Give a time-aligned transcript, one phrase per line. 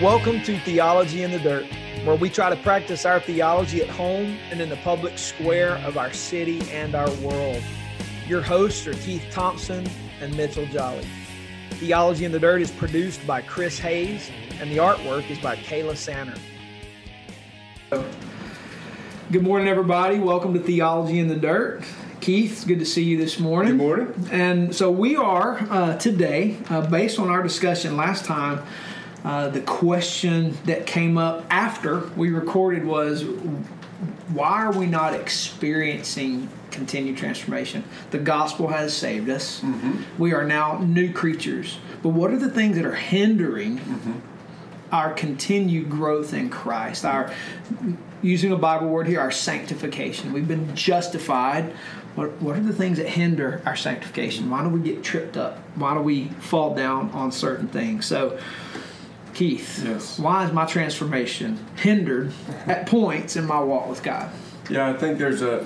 [0.00, 1.66] Welcome to Theology in the Dirt,
[2.04, 5.98] where we try to practice our theology at home and in the public square of
[5.98, 7.62] our city and our world.
[8.26, 9.86] Your hosts are Keith Thompson
[10.22, 11.06] and Mitchell Jolly.
[11.72, 15.94] Theology in the Dirt is produced by Chris Hayes, and the artwork is by Kayla
[15.98, 16.38] Sanner.
[19.30, 20.18] Good morning, everybody.
[20.18, 21.84] Welcome to Theology in the Dirt.
[22.22, 23.76] Keith, good to see you this morning.
[23.76, 24.28] Good morning.
[24.32, 28.62] And so we are uh, today, uh, based on our discussion last time,
[29.24, 33.24] uh, the question that came up after we recorded was
[34.32, 37.84] why are we not experiencing continued transformation?
[38.10, 39.60] The gospel has saved us.
[39.60, 40.02] Mm-hmm.
[40.18, 41.78] We are now new creatures.
[42.02, 44.12] But what are the things that are hindering mm-hmm.
[44.92, 47.04] our continued growth in Christ?
[47.04, 47.34] Our
[48.22, 50.32] using a Bible word here, our sanctification.
[50.32, 51.72] We've been justified.
[52.14, 54.50] What, what are the things that hinder our sanctification?
[54.50, 55.58] Why do we get tripped up?
[55.76, 58.06] Why do we fall down on certain things?
[58.06, 58.38] So
[59.40, 60.18] Keith, yes.
[60.18, 62.30] why is my transformation hindered
[62.66, 64.30] at points in my walk with God?
[64.68, 65.64] Yeah, I think there's a,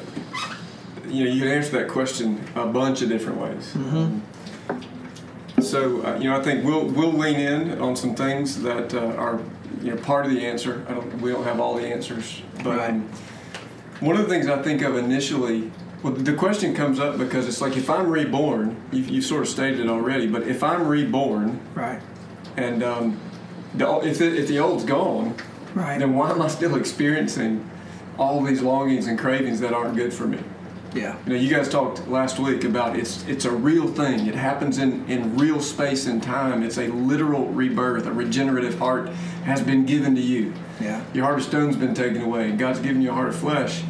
[1.09, 3.75] you know, you can answer that question a bunch of different ways.
[3.75, 3.97] Mm-hmm.
[3.97, 4.23] Um,
[5.61, 9.17] so, uh, you know, I think we'll we'll lean in on some things that uh,
[9.17, 9.41] are,
[9.83, 10.87] you know, part of the answer.
[10.89, 12.91] I don't, we don't have all the answers, but right.
[12.91, 13.11] um,
[13.99, 15.73] one of the things I think of initially.
[16.05, 19.49] Well, the question comes up because it's like if I'm reborn, you, you sort of
[19.49, 22.01] stated it already, but if I'm reborn, right,
[22.57, 23.21] and um,
[23.75, 25.35] the, if, the, if the old's gone,
[25.75, 25.99] right.
[25.99, 27.69] then why am I still experiencing
[28.19, 30.39] all these longings and cravings that aren't good for me?
[30.95, 31.17] Yeah.
[31.27, 34.27] You know, you guys talked last week about it's it's a real thing.
[34.29, 36.63] It happens in, in real space and time.
[36.63, 38.07] It's a literal rebirth.
[38.07, 39.09] A regenerative heart
[39.45, 40.55] has been given to you.
[40.81, 41.05] Yeah.
[41.13, 43.83] Your heart of stone's been taken away, God's given you a heart of flesh.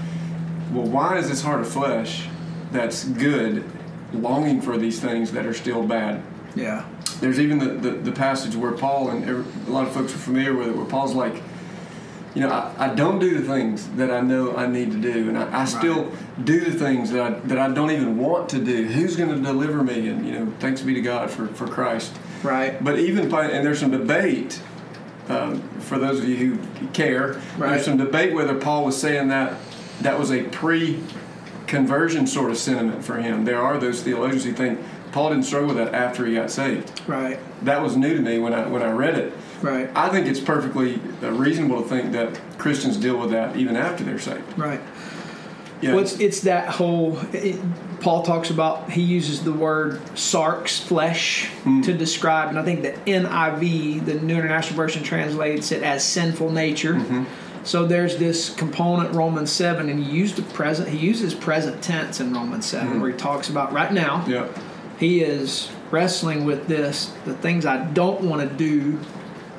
[0.72, 2.26] Well, why is this heart of flesh
[2.72, 3.64] that's good
[4.12, 6.22] longing for these things that are still bad?
[6.54, 6.86] Yeah
[7.20, 10.18] there's even the, the, the, passage where Paul and every, a lot of folks are
[10.18, 11.42] familiar with it, where Paul's like,
[12.34, 15.28] you know, I, I don't do the things that I know I need to do,
[15.28, 16.44] and I, I still right.
[16.44, 18.86] do the things that I, that I don't even want to do.
[18.86, 20.08] Who's going to deliver me?
[20.08, 22.14] And you know, thanks be to God for, for Christ.
[22.42, 22.82] Right.
[22.82, 24.60] But even and there's some debate
[25.28, 27.40] um, for those of you who care.
[27.56, 27.70] Right.
[27.70, 29.56] There's some debate whether Paul was saying that
[30.00, 31.00] that was a pre
[31.68, 33.44] conversion sort of sentiment for him.
[33.44, 34.80] There are those theologians who think
[35.14, 37.00] Paul didn't struggle with that after he got saved.
[37.06, 37.38] Right.
[37.64, 39.32] That was new to me when I when I read it.
[39.62, 39.88] Right.
[39.94, 44.18] I think it's perfectly reasonable to think that Christians deal with that even after they're
[44.18, 44.58] saved.
[44.58, 44.80] Right.
[45.80, 45.94] Yeah.
[45.94, 47.16] Well, it's, it's that whole.
[47.32, 47.60] It,
[48.00, 48.90] Paul talks about.
[48.90, 51.84] He uses the word sarx, flesh, mm.
[51.84, 56.50] to describe, and I think the NIV, the New International Version, translates it as sinful
[56.50, 56.94] nature.
[56.94, 57.24] Mm-hmm.
[57.62, 60.88] So there's this component Romans seven, and he used the present.
[60.88, 63.00] He uses present tense in Romans 7 mm-hmm.
[63.00, 64.24] where he talks about right now.
[64.26, 64.48] Yeah
[65.04, 68.98] he is wrestling with this the things I don't want to do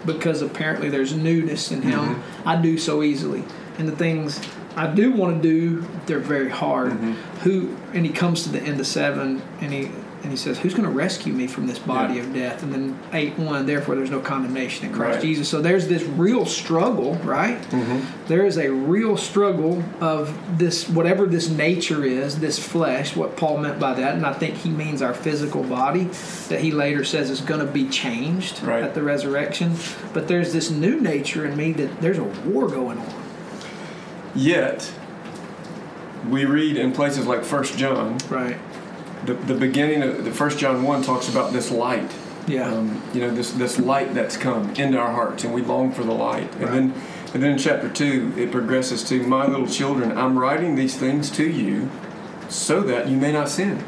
[0.06, 2.00] because apparently there's newness in him.
[2.00, 2.48] Mm-hmm.
[2.48, 3.44] I do so easily,
[3.78, 4.42] and the things
[4.76, 6.94] I do want to do, they're very hard.
[6.94, 7.12] Mm-hmm.
[7.42, 9.92] Who and he comes to the end of seven, and he
[10.26, 12.22] and he says, "Who's going to rescue me from this body yeah.
[12.22, 15.22] of death?" And then eight one, therefore there's no condemnation in Christ right.
[15.22, 15.48] Jesus.
[15.48, 17.62] So there's this real struggle, right?
[17.62, 18.28] Mm-hmm.
[18.28, 23.16] There is a real struggle of this, whatever this nature is, this flesh.
[23.16, 26.06] What Paul meant by that, and I think he means our physical body,
[26.50, 28.84] that he later says is going to be changed right.
[28.84, 29.76] at the resurrection.
[30.12, 33.24] But there's this new nature in me that there's a war going on.
[34.34, 34.92] Yet,
[36.28, 38.58] we read in places like First John, right
[39.26, 42.12] the, the beginning of the first John one talks about this light.
[42.48, 42.72] Yeah.
[42.72, 46.04] Um, you know this this light that's come into our hearts, and we long for
[46.04, 46.54] the light.
[46.56, 46.94] And then
[47.34, 51.32] and then in chapter two it progresses to my little children, I'm writing these things
[51.32, 51.90] to you,
[52.48, 53.84] so that you may not sin.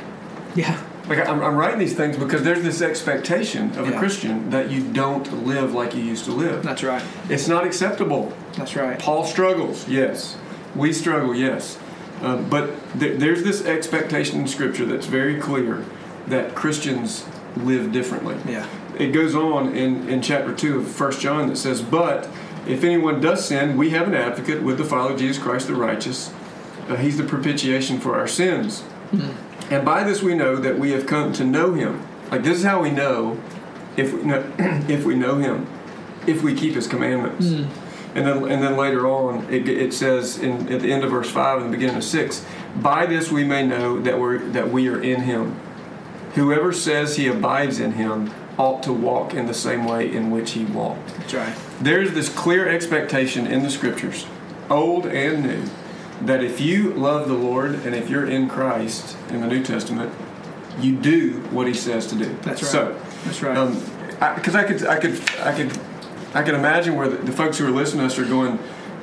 [0.56, 0.82] Yeah.
[1.08, 3.96] Like I'm, I'm writing these things because there's this expectation of yeah.
[3.96, 6.64] a Christian that you don't live like you used to live.
[6.64, 7.04] That's right.
[7.30, 8.34] It's not acceptable.
[8.58, 9.00] That's right.
[9.00, 9.88] Paul struggles.
[9.88, 10.36] Yes.
[10.76, 11.34] We struggle.
[11.34, 11.78] Yes.
[12.22, 15.86] Um, but th- there's this expectation in Scripture that's very clear
[16.28, 17.26] that Christians
[17.58, 18.38] live differently.
[18.48, 18.68] Yeah.
[18.98, 22.28] It goes on in, in chapter 2 of 1 John that says, But
[22.68, 26.34] if anyone does sin, we have an advocate with the Father, Jesus Christ the righteous.
[26.90, 28.82] Uh, he's the propitiation for our sins.
[29.12, 29.74] Mm-hmm.
[29.74, 32.06] And by this we know that we have come to know him.
[32.32, 33.40] Like, this is how we know
[33.98, 34.54] if we know,
[34.88, 35.68] if we know him,
[36.26, 37.48] if we keep his commandments.
[37.48, 37.68] Mm.
[38.18, 41.30] And then, and then later on, it, it says in, at the end of verse
[41.30, 42.44] 5 and the beginning of 6
[42.78, 45.60] By this we may know that, we're, that we are in him.
[46.34, 50.54] Whoever says he abides in him ought to walk in the same way in which
[50.54, 51.16] he walked.
[51.16, 51.56] That's right.
[51.80, 54.26] There's this clear expectation in the scriptures,
[54.68, 55.64] old and new,
[56.26, 60.12] that if you love the Lord and if you're in Christ in the New Testament,
[60.80, 62.36] you do what He says to do.
[62.42, 62.72] That's right.
[62.72, 63.54] So, that's right.
[64.36, 65.80] Because um, I, I could, I could, I could
[66.38, 68.60] I can imagine where the, the folks who are listening to us are going,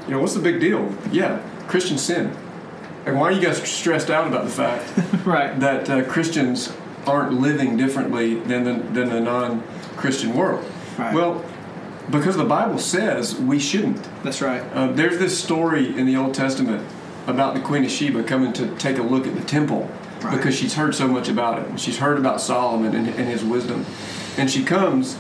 [0.07, 0.95] you know, what's the big deal?
[1.11, 2.33] Yeah, Christian sin.
[3.05, 4.87] Like, why are you guys stressed out about the fact
[5.27, 5.59] Right.
[5.59, 6.73] that uh, Christians
[7.07, 10.65] aren't living differently than the, than the non-Christian world?
[10.97, 11.13] Right.
[11.13, 11.45] Well,
[12.09, 14.01] because the Bible says we shouldn't.
[14.23, 14.63] That's right.
[14.73, 16.87] Uh, there's this story in the Old Testament
[17.27, 19.91] about the Queen of Sheba coming to take a look at the temple
[20.23, 20.37] Right.
[20.37, 21.69] because she's heard so much about it.
[21.69, 23.85] And she's heard about Solomon and, and his wisdom.
[24.39, 25.19] And she comes,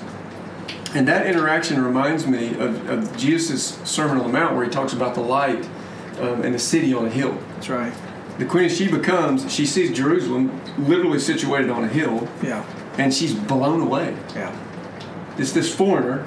[0.94, 4.92] and that interaction reminds me of, of Jesus' Sermon on the Mount where he talks
[4.92, 5.64] about the light
[6.20, 7.36] um, and the city on a hill.
[7.54, 7.92] That's right.
[8.38, 12.64] The Queen of Sheba comes, she sees Jerusalem literally situated on a hill, Yeah.
[12.98, 14.16] and she's blown away.
[14.34, 14.54] Yeah.
[15.38, 16.26] It's this foreigner.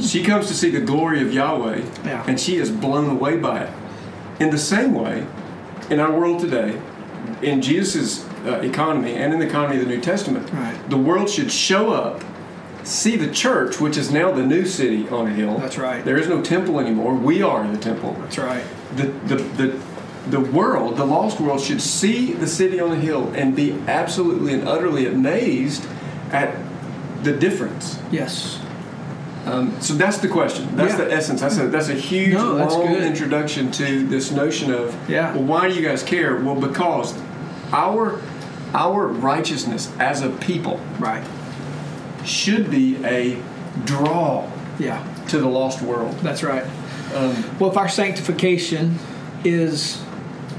[0.00, 2.24] She comes to see the glory of Yahweh, Yeah.
[2.26, 3.70] and she is blown away by it.
[4.40, 5.26] In the same way,
[5.90, 6.80] in our world today,
[7.42, 10.74] in Jesus' uh, economy and in the economy of the New Testament, Right.
[10.90, 12.22] the world should show up,
[12.86, 15.58] see the church, which is now the new city on a hill.
[15.58, 16.04] That's right.
[16.04, 17.14] There is no temple anymore.
[17.14, 18.14] We are the temple.
[18.20, 18.64] That's right.
[18.96, 19.82] The, the, the,
[20.30, 24.54] the world, the lost world, should see the city on the hill and be absolutely
[24.54, 25.86] and utterly amazed
[26.32, 26.56] at
[27.22, 27.98] the difference.
[28.10, 28.60] Yes.
[29.46, 30.74] Um, so that's the question.
[30.74, 31.04] That's Yeah.
[31.04, 31.40] the essence.
[31.40, 33.02] That's a that's a huge No, that's long good.
[33.04, 35.32] introduction to this notion of Yeah.
[35.34, 36.36] well, why do you guys care?
[36.36, 37.14] Well, because
[37.72, 38.20] our
[38.74, 41.22] our righteousness as a people Right.
[42.26, 43.36] Should be a
[43.84, 45.02] draw Yeah.
[45.28, 46.14] to the lost world.
[46.22, 46.64] That's right.
[47.14, 48.98] Um, Well, if our sanctification
[49.44, 50.02] is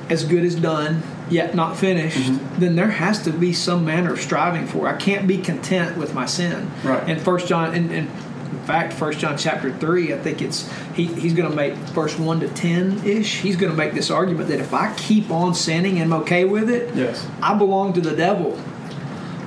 [0.09, 2.59] as good as done, yet not finished, Mm-hmm.
[2.59, 4.87] then there has to be some manner of striving for.
[4.87, 4.91] it.
[4.91, 6.71] I can't be content with my sin.
[6.83, 7.03] Right.
[7.07, 11.05] And First John, and, and in fact, First John chapter three, I think it's he,
[11.07, 13.41] he's going to make verse one to ten ish.
[13.41, 16.45] He's going to make this argument that if I keep on sinning and I'm okay
[16.45, 17.27] with it, yes.
[17.41, 18.57] I belong to the devil.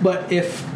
[0.03, 0.67] But if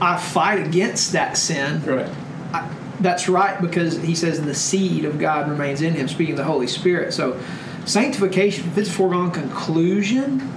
[0.00, 2.06] I fight against that sin, Right.
[2.52, 6.38] I, that's right because he says the seed of God remains in him, speaking of
[6.38, 7.12] the Holy Spirit.
[7.12, 7.38] So,
[7.84, 10.52] sanctification, if it's a foregone conclusion,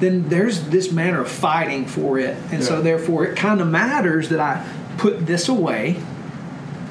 [0.00, 2.36] then there's this manner of fighting for it.
[2.50, 4.66] And so, therefore, it kind of matters that I
[4.98, 6.00] put this away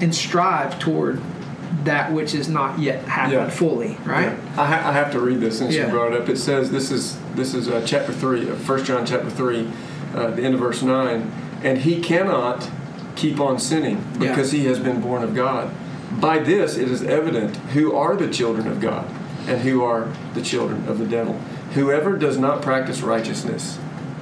[0.02, 1.22] and strive toward
[1.84, 3.50] that which is not yet happened Yeah.
[3.50, 4.26] fully, right?
[4.26, 4.38] Yeah.
[4.62, 5.86] I, ha- I have to read this since Yeah.
[5.86, 6.30] you brought it up.
[6.30, 9.68] It says this is this is uh, chapter three of First John chapter three,
[10.14, 11.32] uh, the end of verse nine,
[11.64, 12.70] and he cannot
[13.16, 14.30] keep on sinning Yeah.
[14.30, 15.72] because he has been born of God.
[16.20, 19.06] By this it is evident who are the children of God
[19.48, 21.34] and who are the children of the devil.
[21.74, 23.78] Whoever does not practice righteousness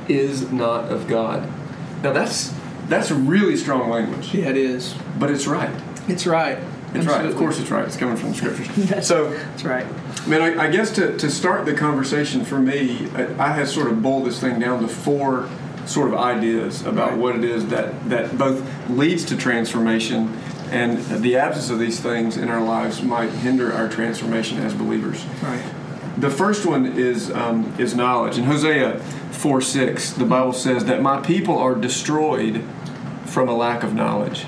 [0.07, 1.50] is not of God.
[2.04, 2.54] Now that's
[2.89, 4.95] that's really strong language, Yeah, it is.
[5.19, 5.69] but it's right.
[6.07, 6.57] It's right.
[6.94, 7.25] It's right.
[7.25, 7.83] Of course, it's right.
[7.86, 8.68] It's coming from the scriptures.
[8.88, 9.30] That's- so.
[9.31, 9.86] That's right.
[10.25, 13.88] Man, I, I guess to, to start the conversation for me, I, I had sort
[13.88, 15.50] of boiled this thing down to four
[15.88, 17.18] sort of ideas about Right.
[17.18, 20.38] what it is that, that both leads to transformation
[20.72, 25.25] and the absence of these things in our lives might hinder our transformation as believers.
[25.42, 25.62] Right.
[26.18, 28.38] The first one is um, is knowledge.
[28.38, 29.00] In Hosea
[29.31, 32.63] 4 6, the Bible says that my people are destroyed
[33.25, 34.45] from a lack of knowledge.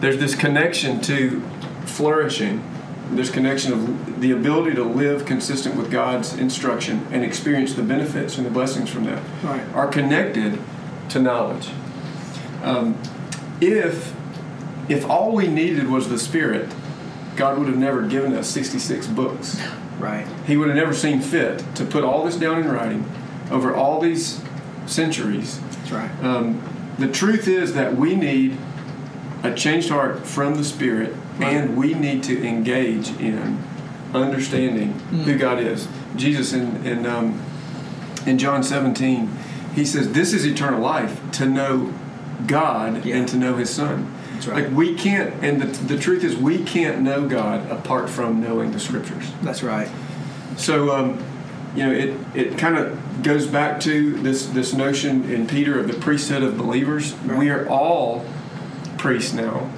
[0.00, 1.40] There's this connection to
[1.84, 2.64] flourishing,
[3.10, 8.36] this connection of the ability to live consistent with God's instruction and experience the benefits
[8.36, 9.62] and the blessings from that Right.
[9.74, 10.58] are connected
[11.10, 11.70] to knowledge.
[12.62, 12.96] Um,
[13.60, 14.14] if
[14.88, 16.70] if all we needed was the Spirit,
[17.36, 19.60] God would have never given us 66 books.
[19.98, 20.26] Right.
[20.46, 23.04] He would have never seen fit to put all this down in writing
[23.50, 24.40] over all these
[24.86, 25.60] centuries.
[25.72, 26.10] That's right.
[26.24, 26.62] Um,
[26.98, 28.56] the truth is that we need
[29.42, 33.62] a changed heart from the Spirit, and we need to engage in
[34.14, 34.92] understanding
[35.24, 35.88] who God is.
[36.16, 37.40] Jesus in in um,
[38.26, 39.30] in John 17,
[39.74, 41.92] he says, "This is eternal life: to know
[42.46, 43.16] God Yeah.
[43.16, 44.64] and to know His Son." That's right.
[44.64, 48.72] Like we can't, and the, the truth is, we can't know God apart from knowing
[48.72, 49.32] the Scriptures.
[49.42, 49.88] That's right.
[50.56, 51.24] So, um,
[51.74, 55.88] you know, it, it kind of goes back to this, this notion in Peter of
[55.88, 57.14] the priesthood of believers.
[57.22, 58.24] We are all
[58.96, 59.70] priests now.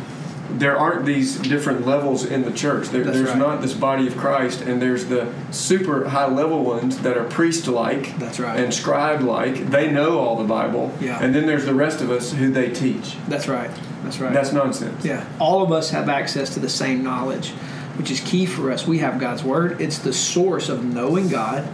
[0.58, 2.88] There aren't these different levels in the church.
[2.88, 3.38] There, there's right.
[3.38, 7.68] not this body of Christ, and there's the super high level ones that are priest
[7.68, 8.58] like That's right.
[8.58, 9.70] and scribe like.
[9.70, 10.92] They know all the Bible.
[11.00, 11.22] Yeah.
[11.22, 13.16] And then there's the rest of us who they teach.
[13.28, 13.70] That's right.
[14.02, 14.32] That's right.
[14.32, 15.04] That's nonsense.
[15.04, 17.50] Yeah, all of us have access to the same knowledge,
[17.96, 18.86] which is key for us.
[18.86, 21.68] We have God's word; it's the source of knowing God.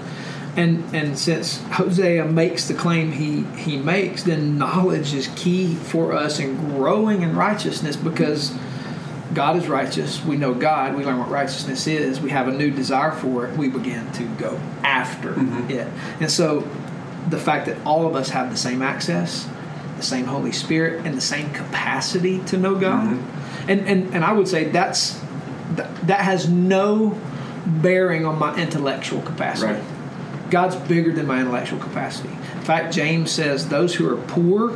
[0.57, 6.13] And and since Hosea makes the claim he he makes, then knowledge is key for
[6.13, 8.55] us in growing in righteousness because
[9.35, 10.25] God is righteous.
[10.25, 10.97] We know God.
[10.97, 12.21] We learn what righteousness is.
[12.21, 13.57] We have a new desire for it.
[13.57, 15.71] We begin to go after mm-hmm.
[15.71, 15.89] it.
[16.21, 16.61] And so,
[17.29, 19.47] the fact that all of us have the same access,
[19.97, 23.47] the same Holy Spirit, and the same capacity to know God, mm-hmm.
[23.69, 25.21] And and and I would say that's
[25.75, 27.19] that, that has no
[27.67, 29.75] bearing on my intellectual capacity.
[29.75, 29.96] Right.
[30.51, 32.29] God's bigger than my intellectual capacity.
[32.29, 34.71] In fact, James says those who are poor,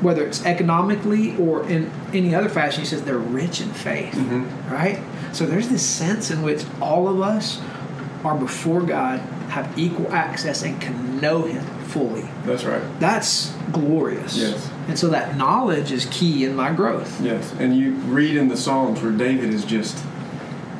[0.00, 4.14] whether it's economically or in any other fashion, he says they're rich in faith.
[4.14, 4.72] Mm-hmm.
[4.72, 5.02] Right?
[5.32, 7.60] So there's this sense in which all of us
[8.24, 9.20] are before God,
[9.50, 12.28] have equal access, and can know Him fully.
[12.44, 12.82] That's right.
[13.00, 14.36] That's glorious.
[14.36, 14.70] Yes.
[14.88, 17.20] And so that knowledge is key in my growth.
[17.20, 20.02] Yes, and you read in the Psalms where David is just,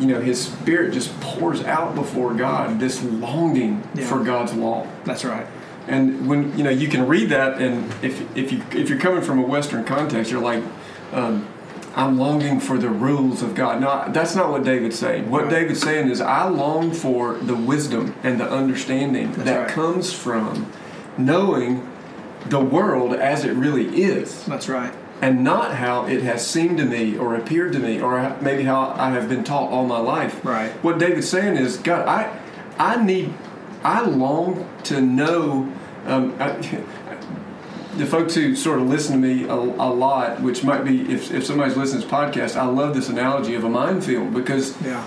[0.00, 4.06] you know, his spirit just pours out before God this longing Yeah.
[4.06, 4.86] for God's law.
[5.04, 5.46] That's right.
[5.86, 9.22] And when you know you can read that, and if if you if you're coming
[9.22, 10.62] from a Western context, you're like,
[11.12, 11.46] um,
[11.96, 13.80] I'm longing for the rules of God.
[13.80, 15.30] No, that's not what David's saying.
[15.30, 15.50] What Right.
[15.50, 19.68] David's saying is, I long for the wisdom and the understanding that right.
[19.68, 20.70] comes from
[21.16, 21.88] knowing
[22.46, 24.92] the world as it really is That's right.
[25.20, 28.94] And not how it has seemed to me or appeared to me or maybe how
[28.96, 30.44] I have been taught all my life.
[30.44, 30.70] Right.
[30.84, 32.38] What David's saying is, God, I,
[32.78, 33.34] I need,
[33.82, 35.72] I long to know.
[36.06, 36.50] Um, I,
[37.96, 41.32] the folks who sort of listen to me a, a lot, which might be if,
[41.32, 45.02] if somebody's listening to this podcast, I love this analogy of a minefield because Yeah.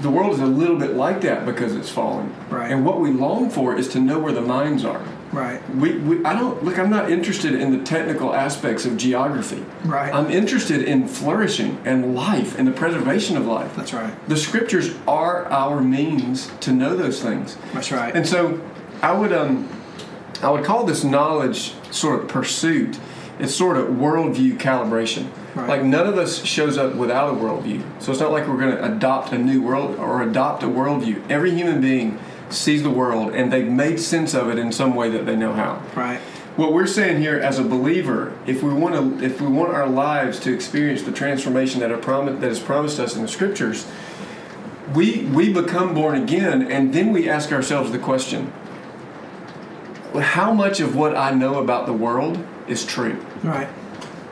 [0.00, 2.34] the world is a little bit like that because it's fallen.
[2.50, 2.68] Right.
[2.72, 5.04] And what we long for is to know where the mines are.
[5.34, 5.60] Right.
[5.74, 6.78] We, we, I don't look.
[6.78, 9.64] I'm not interested in the technical aspects of geography.
[9.84, 10.14] Right.
[10.14, 13.74] I'm interested in flourishing and life and the preservation of life.
[13.76, 14.14] That's right.
[14.28, 17.56] The scriptures are our means to know those things.
[17.72, 18.14] That's right.
[18.14, 18.60] And so,
[19.02, 19.68] I would um,
[20.42, 22.98] I would call this knowledge sort of pursuit.
[23.38, 25.28] It's sort of worldview calibration.
[25.54, 25.68] Right.
[25.68, 27.82] Like none of us shows up without a worldview.
[28.02, 31.28] So it's not like we're going to adopt a new world or adopt a worldview.
[31.30, 32.18] Every human being
[32.54, 35.52] sees the world and they've made sense of it in some way that they know
[35.52, 35.82] how.
[35.94, 36.20] right.
[36.56, 39.88] What we're saying here as a believer, if we want to, if we want our
[39.88, 43.86] lives to experience the transformation that are promised, that is promised us in the scriptures,
[44.94, 48.52] we we become born again, and then we ask ourselves the question:
[50.14, 53.20] How much of what I know about the world is true?
[53.42, 53.68] Right.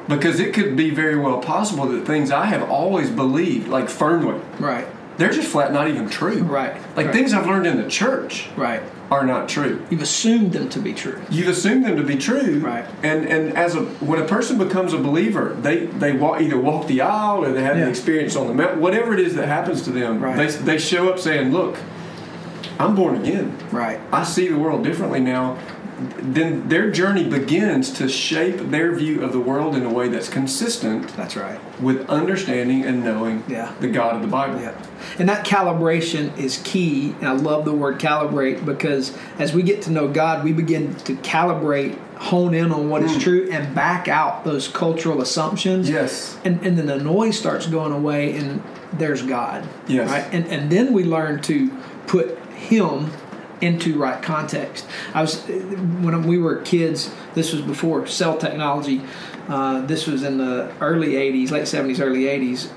[0.08, 4.40] Because it could be very well possible that things I have always believed, like firmly,
[4.60, 4.86] Right.
[5.18, 6.42] They're just flat not even true.
[6.42, 6.74] Right.
[6.96, 7.14] Like Right.
[7.14, 8.80] things I've learned in the church Right.
[9.10, 9.80] are not true.
[9.90, 11.18] You've assumed them to be true.
[11.30, 12.84] You've assumed them to be true, Right.
[13.02, 16.86] And and as a when a person becomes a believer, they they walk, either walk
[16.86, 17.84] the aisle or they have Yeah.
[17.84, 18.80] an experience on the mountain.
[18.80, 20.36] Whatever it is that happens to them, Right.
[20.36, 21.76] they they show up saying, "Look,
[22.80, 23.52] I'm born again.
[23.70, 24.00] Right.
[24.12, 25.56] I see the world differently now."
[26.18, 30.28] Then their journey begins to shape their view of the world in a way that's
[30.28, 31.60] consistent That's right.
[31.80, 33.72] with understanding and knowing Yeah.
[33.80, 34.60] the God of the Bible.
[34.60, 34.72] Yeah.
[35.18, 37.14] And that calibration is key.
[37.20, 40.94] And I love the word calibrate because as we get to know God, we begin
[40.96, 43.20] to calibrate, hone in on what is hmm.
[43.20, 45.90] true, and back out those cultural assumptions.
[45.90, 46.38] Yes.
[46.44, 49.68] And, and then the noise starts going away, and there's God.
[49.86, 50.08] Yes.
[50.08, 50.26] Right?
[50.32, 51.70] And, and then we learn to
[52.06, 53.10] put Him
[53.62, 54.86] into right context.
[55.14, 57.10] I was when we were kids.
[57.34, 59.00] This was before cell technology.
[59.48, 62.70] Uh, this was in the early '80s, late '70s, early '80s.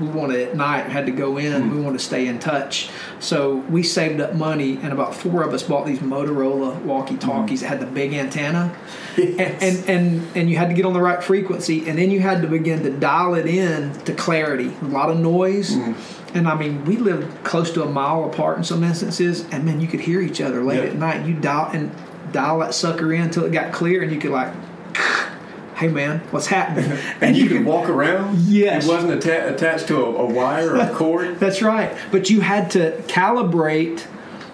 [0.00, 1.62] We wanted at night had to go in.
[1.62, 1.76] Mm-hmm.
[1.76, 2.90] We wanted to stay in touch,
[3.20, 7.70] so we saved up money, and about four of us bought these Motorola walkie-talkies mm-hmm.
[7.70, 8.76] that had the big antenna,
[9.16, 12.20] and, and and and you had to get on the right frequency, and then you
[12.20, 14.72] had to begin to dial it in to clarity.
[14.82, 15.74] A lot of noise.
[15.74, 16.17] Mm-hmm.
[16.34, 19.80] And I mean, we lived close to a mile apart in some instances, and man,
[19.80, 20.90] you could hear each other late Yeah.
[20.90, 21.26] at night.
[21.26, 21.90] You dial and
[22.32, 24.52] dial that sucker in until it got clear, and you could like,
[25.76, 28.38] "Hey, man, what's happening?" And you could walk around.
[28.40, 28.84] Yes.
[28.84, 31.38] It wasn't atta- attached to a, a wire or a cord.
[31.40, 31.96] That's right.
[32.10, 34.06] But you had to calibrate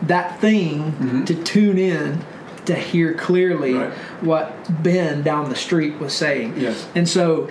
[0.03, 2.21] that thing to tune in
[2.67, 3.81] to hear clearly Mm-hmm.
[3.91, 4.23] Right.
[4.23, 6.55] what Ben down the street was saying.
[6.57, 6.87] Yes.
[6.95, 7.51] And so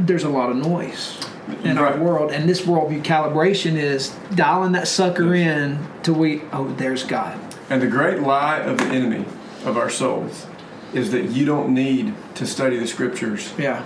[0.00, 1.18] there's a lot of noise
[1.64, 1.94] in Right.
[1.94, 7.04] our world, and this worldview calibration is dialing that sucker in to we oh there's
[7.04, 7.38] God.
[7.70, 9.24] And the great lie of the enemy
[9.64, 10.46] of our souls
[10.94, 13.82] is that you don't need to study the scriptures Yeah,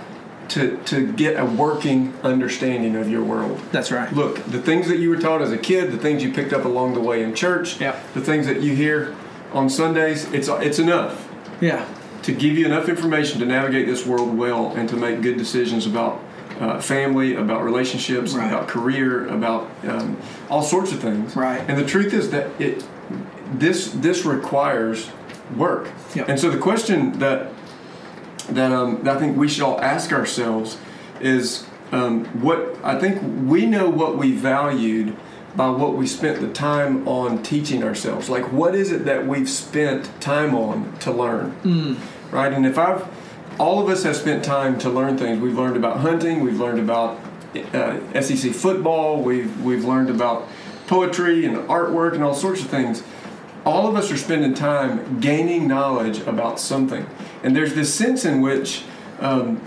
[0.49, 3.59] to, to get a working understanding of your world.
[3.71, 4.11] that's right.
[4.13, 6.63] Look, the things that you were taught as a kid, the things you picked up
[6.63, 8.13] along the way in church, Yep.
[8.13, 9.13] the things that you hear
[9.51, 11.27] on Sundays, it's it's enough
[11.59, 11.85] Yeah,
[12.23, 15.85] to give you enough information to navigate this world well and to make good decisions
[15.85, 16.21] about
[16.63, 18.47] uh, family, about relationships, Right.
[18.47, 20.17] about career, about um,
[20.49, 21.35] all sorts of things.
[21.35, 21.61] Right.
[21.67, 22.83] And the truth is that it
[23.53, 25.09] this this requires
[25.57, 25.89] work.
[26.15, 26.29] Yep.
[26.29, 27.51] And so the question that
[28.49, 30.77] that um, that I think we should all ask ourselves
[31.21, 35.15] is um, what I think we know what we valued
[35.55, 38.27] by what we spent the time on teaching ourselves.
[38.27, 41.97] Like, what is it that we've spent time on to learn?
[42.31, 42.51] Right?
[42.51, 43.05] And if I've
[43.59, 45.39] all of us have spent time to learn things.
[45.39, 46.41] We've learned about hunting.
[46.41, 47.19] We've learned about
[47.73, 49.21] uh, SEC football.
[49.21, 50.47] We've we've learned about
[50.87, 53.03] poetry and artwork and all sorts of things.
[53.65, 57.07] All of us are spending time gaining knowledge about something,
[57.43, 58.83] and there's this sense in which
[59.19, 59.61] um,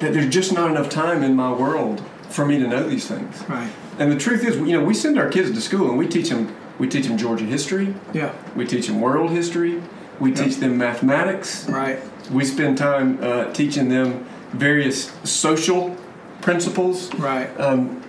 [0.00, 3.42] that there's just not enough time in my world for me to know these things.
[3.48, 3.70] Right.
[3.98, 6.28] And the truth is, you know, we send our kids to school and we teach
[6.28, 7.94] them we teach them Georgia history.
[8.12, 8.32] Yeah.
[8.54, 9.82] We teach them world history.
[10.20, 11.68] We teach them mathematics.
[11.68, 12.00] Right.
[12.30, 15.96] We spend time uh, teaching them various social
[16.40, 17.12] principles.
[17.14, 17.48] Right.
[17.60, 18.02] Um,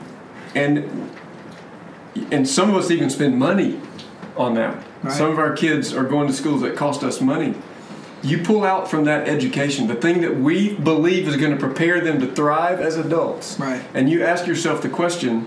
[0.55, 1.09] and
[2.31, 3.79] and some of us even spend money
[4.35, 4.83] on that.
[5.03, 5.13] Right.
[5.13, 7.55] Some of our kids are going to schools that cost us money.
[8.21, 12.01] You pull out from that education the thing that we believe is going to prepare
[12.01, 13.57] them to thrive as adults.
[13.59, 13.81] Right.
[13.93, 15.45] And you ask yourself the question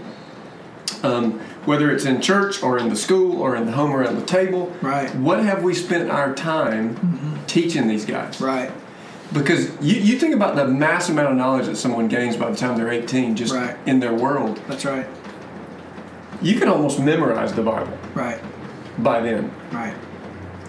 [1.02, 4.26] um, whether it's in church or in the school or in the home around the
[4.26, 4.72] table.
[4.80, 5.14] Right.
[5.14, 7.46] What have we spent our time mm-hmm.
[7.46, 8.40] teaching these guys?
[8.40, 8.70] Right.
[9.32, 12.56] Because you, you think about the mass amount of knowledge that someone gains by the
[12.56, 13.76] time they're 18 just Right.
[13.86, 14.60] in their world.
[14.68, 15.06] That's right.
[16.42, 18.40] You can almost memorize the Bible Right.
[18.98, 19.50] by then.
[19.70, 19.94] Right.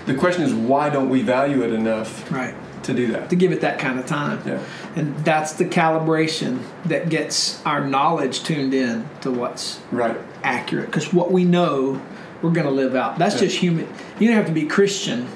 [0.05, 2.53] The question is, why don't we value it enough Right.
[2.83, 3.29] to do that?
[3.31, 4.39] To give it that kind of time.
[4.45, 4.59] Yeah.
[4.95, 10.17] And that's the calibration that gets our knowledge tuned in to what's Right.
[10.43, 10.87] Accurate.
[10.87, 12.01] Because what we know,
[12.41, 13.17] we're going to live out.
[13.17, 13.41] That's Yeah.
[13.47, 13.87] just human.
[14.19, 15.27] You don't have to be Christian.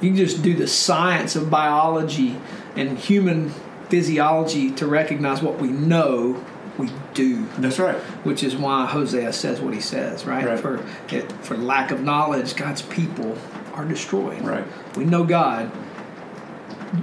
[0.00, 2.36] You can just do the science of biology
[2.76, 3.52] and human
[3.88, 6.42] physiology to recognize what we know
[6.78, 7.46] we do.
[7.58, 7.96] That's right.
[8.24, 10.44] which is why Hosea says what he says, right?
[10.46, 10.58] Right.
[10.58, 13.36] For it, for lack of knowledge, God's people
[13.74, 14.40] are destroyed.
[14.42, 14.64] Right.
[14.96, 15.70] We know God.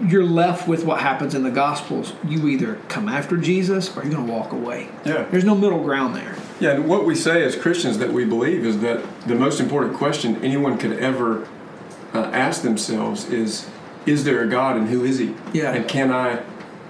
[0.08, 2.13] You're left with what happens in the Gospels.
[2.27, 4.89] You either come after Jesus or you're going to walk away.
[5.06, 5.25] Yeah.
[5.32, 6.36] There's no middle ground there.
[6.60, 9.96] Yeah, and what we say as Christians that we believe is that the most important
[9.96, 11.48] question anyone could ever
[12.13, 13.70] uh, ask themselves is,
[14.06, 15.36] is there a God and who is He?
[15.54, 15.74] Yeah.
[15.74, 16.38] And can I?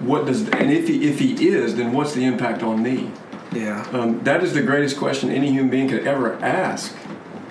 [0.00, 0.48] What does?
[0.48, 3.10] And if He if He is, then what's the impact on me?
[3.52, 3.86] Yeah.
[3.92, 6.94] Um, that is the greatest question any human being could ever ask.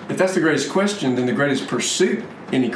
[0.08, 2.72] If that's the greatest question, then the greatest pursuit any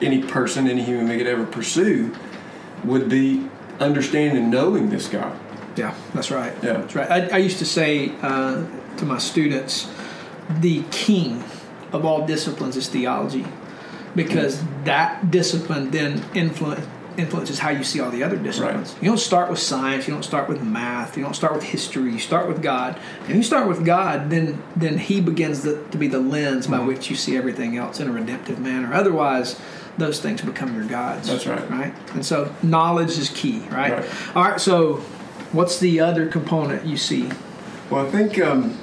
[0.00, 2.14] any person, any human being could ever pursue
[2.84, 3.48] would be
[3.80, 5.38] understanding and knowing this God.
[5.76, 6.52] Yeah, that's right.
[6.62, 6.74] Yeah.
[6.74, 7.10] That's right.
[7.10, 8.64] I, I used to say uh,
[8.98, 9.88] to my students,
[10.60, 11.44] the king
[11.92, 13.46] of all disciplines is theology,
[14.14, 18.92] because that discipline then influence, influences how you see all the other disciplines.
[18.92, 19.02] Right.
[19.02, 20.06] You don't start with science.
[20.06, 21.16] You don't start with math.
[21.16, 22.12] You don't start with history.
[22.12, 22.98] You start with God.
[23.26, 26.76] And you start with God, then then He begins the, to be the lens by
[26.78, 26.86] Mm-hmm.
[26.86, 28.92] which you see everything else in a redemptive manner.
[28.92, 29.60] Otherwise.
[29.98, 31.26] Those things become your gods.
[31.26, 31.68] That's right.
[31.68, 31.92] Right?
[32.14, 33.94] And so knowledge is key, right?
[33.94, 34.36] Right.
[34.36, 34.98] All right, so
[35.50, 37.28] what's the other component you see?
[37.90, 38.78] Well, I think um,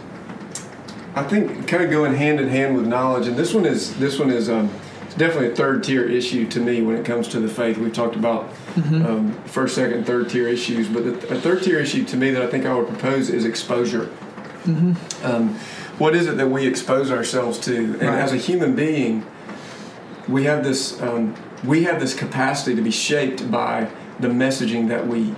[1.16, 4.20] I think kind of going hand in hand with knowledge, and this one is this
[4.20, 4.70] one is um,
[5.04, 7.78] it's definitely a third tier issue to me when it comes to the faith.
[7.78, 12.04] We've talked about um, first, second, third tier issues, but the, a third tier issue
[12.06, 14.10] to me that I think I would propose is exposure.
[14.66, 15.56] Um,
[16.00, 17.76] what is it that we expose ourselves to?
[17.76, 18.20] And Right.
[18.20, 19.26] as a human being,
[20.28, 25.08] we have this um, we have this capacity to be shaped by the messaging that
[25.08, 25.34] we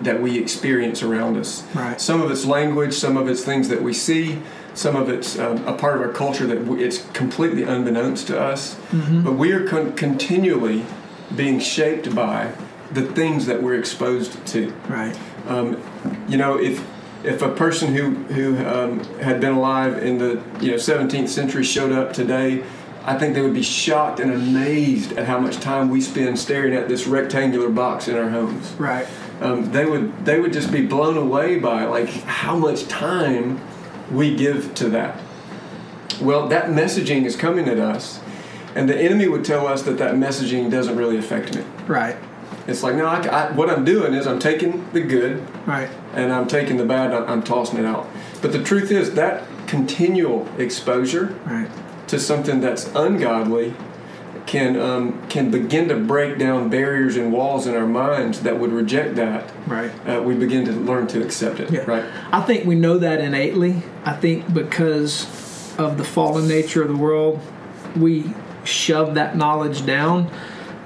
[0.00, 1.64] that we experience around us.
[1.74, 2.00] Right.
[2.00, 4.40] Some of it's language, some of it's things that we see,
[4.76, 8.40] some of it's um, a part of our culture that we, it's completely unbeknownst to
[8.40, 8.78] us.
[9.24, 10.84] But we are con- continually
[11.34, 12.52] being shaped by
[12.92, 14.70] the things that we're exposed to.
[14.88, 15.18] Right.
[15.48, 15.82] Um,
[16.28, 16.86] you know, if
[17.24, 21.64] if a person who who um, had been alive in the you know 17th century
[21.64, 22.62] showed up today,
[23.04, 26.74] I think they would be shocked and amazed at how much time we spend staring
[26.74, 28.72] at this rectangular box in our homes.
[28.72, 29.06] Right.
[29.40, 33.60] Um, they would they would just be blown away by like how much time
[34.10, 35.20] we give to that.
[36.20, 38.20] Well, that messaging is coming at us,
[38.74, 41.62] and the enemy would tell us that that messaging doesn't really affect me.
[41.86, 42.16] Right.
[42.66, 45.88] It's like no, I, I, what I'm doing is I'm taking the good Right.
[46.14, 48.08] and I'm taking the bad, I'm I'm tossing it out.
[48.42, 51.68] But the truth is that continual exposure Right.
[52.08, 53.74] to something that's ungodly
[54.46, 58.72] can um, can begin to break down barriers and walls in our minds that would
[58.72, 59.52] reject that.
[59.66, 59.90] Right.
[60.08, 61.70] Uh, we begin to learn to accept it.
[61.70, 61.80] Yeah.
[61.80, 62.04] Right.
[62.32, 63.82] I think we know that innately.
[64.04, 65.24] I think because
[65.78, 67.40] of the fallen nature of the world,
[67.96, 68.32] we
[68.64, 70.30] shove that knowledge down.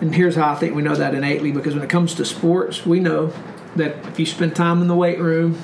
[0.00, 2.86] And here's how I think we know that innately because when it comes to sports,
[2.86, 3.32] we know
[3.76, 5.62] that if you spend time in the weight room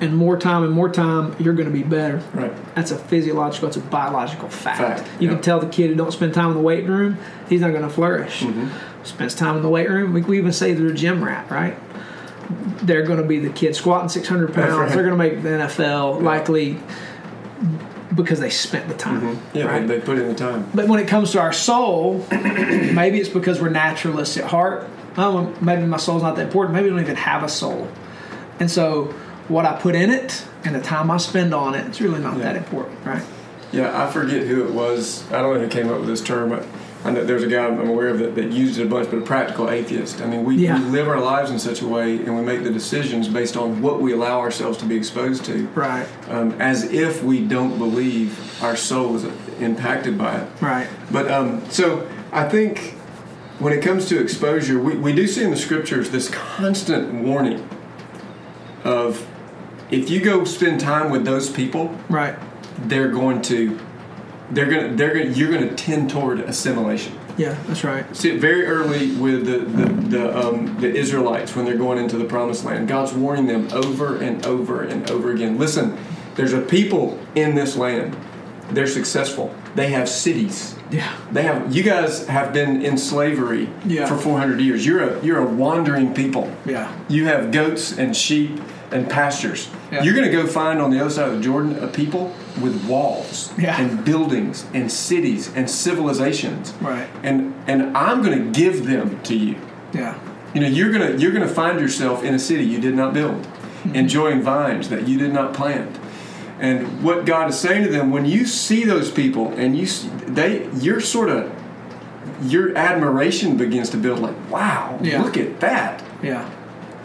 [0.00, 2.18] and more time and more time, you're going to be better.
[2.32, 2.74] Right.
[2.74, 4.78] That's a physiological, it's a biological fact.
[4.78, 5.34] Fact, you yeah.
[5.34, 7.82] can tell the kid who don't spend time in the weight room, he's not going
[7.82, 8.40] to flourish.
[8.40, 9.04] Mm-hmm.
[9.04, 10.12] Spends time in the weight room.
[10.12, 11.76] We, we even say they're a gym rat, right?
[12.82, 14.74] They're going to be the kid squatting 600 pounds.
[14.74, 14.88] Right.
[14.88, 16.78] They're going to make the NFL likely
[18.14, 19.20] because they spent the time.
[19.20, 19.56] Mm-hmm.
[19.56, 19.64] Yeah.
[19.64, 19.86] right?
[19.86, 20.68] They, they put in the time.
[20.74, 24.88] But when it comes to our soul, maybe it's because we're naturalists at heart.
[25.16, 26.74] oh, maybe my soul's not that important.
[26.74, 27.88] Maybe I don't even have a soul.
[28.58, 29.14] And so,
[29.50, 32.36] what I put in it and the time I spend on it, it's really not
[32.38, 32.44] Yeah.
[32.44, 33.22] that important, right?
[33.72, 35.24] Yeah, I forget who it was.
[35.30, 36.50] I don't know who came up with this term.
[36.50, 36.64] but
[37.04, 39.18] I know there's a guy I'm aware of that, that used it a bunch, but
[39.18, 40.20] a practical atheist.
[40.20, 40.78] I mean, we, Yeah.
[40.78, 43.80] we live our lives in such a way and we make the decisions based on
[43.80, 48.38] what we allow ourselves to be exposed to, Right, um, as if we don't believe
[48.62, 49.24] our soul is
[49.60, 50.46] impacted by it.
[50.60, 50.86] right.
[51.10, 52.96] But um, so I think
[53.60, 57.66] when it comes to exposure, we, we do see in the scriptures this constant warning
[58.84, 59.26] of
[59.90, 62.34] if you go spend time with those people, Right.
[62.86, 63.78] they're going to
[64.52, 67.12] they're going to they're gonna you're going to tend toward assimilation.
[67.36, 68.04] Yeah, that's right.
[68.14, 72.24] See very early with the the the, um, the Israelites when they're going into the
[72.24, 72.88] promised land.
[72.88, 75.56] God's warning them over and over and over again.
[75.58, 75.96] Listen,
[76.34, 78.16] there's a people in this land.
[78.70, 79.54] They're successful.
[79.74, 80.74] They have cities.
[80.90, 81.12] Yeah.
[81.32, 84.06] They have you guys have been in slavery Yeah.
[84.06, 84.84] for 400 years.
[84.84, 86.52] You're a you're a wandering people.
[86.66, 86.92] Yeah.
[87.08, 89.70] You have goats and sheep and pastures.
[89.90, 90.02] Yeah.
[90.04, 92.86] You're going to go find on the other side of the Jordan a people with
[92.88, 93.80] walls Yeah.
[93.80, 96.72] and buildings and cities and civilizations.
[96.80, 97.08] Right.
[97.22, 99.56] And and I'm going to give them to you.
[99.92, 100.18] Yeah.
[100.54, 102.94] You know, you're going to you're going to find yourself in a city you did
[102.94, 103.42] not build,
[103.80, 103.94] Mm-hmm.
[103.94, 105.98] enjoying vines that you did not plant.
[106.60, 109.86] And what God is saying to them when you see those people and you
[110.26, 111.50] they you're sort of
[112.42, 115.22] your admiration begins to build like, wow, Yeah.
[115.22, 116.02] look at that.
[116.22, 116.48] Yeah.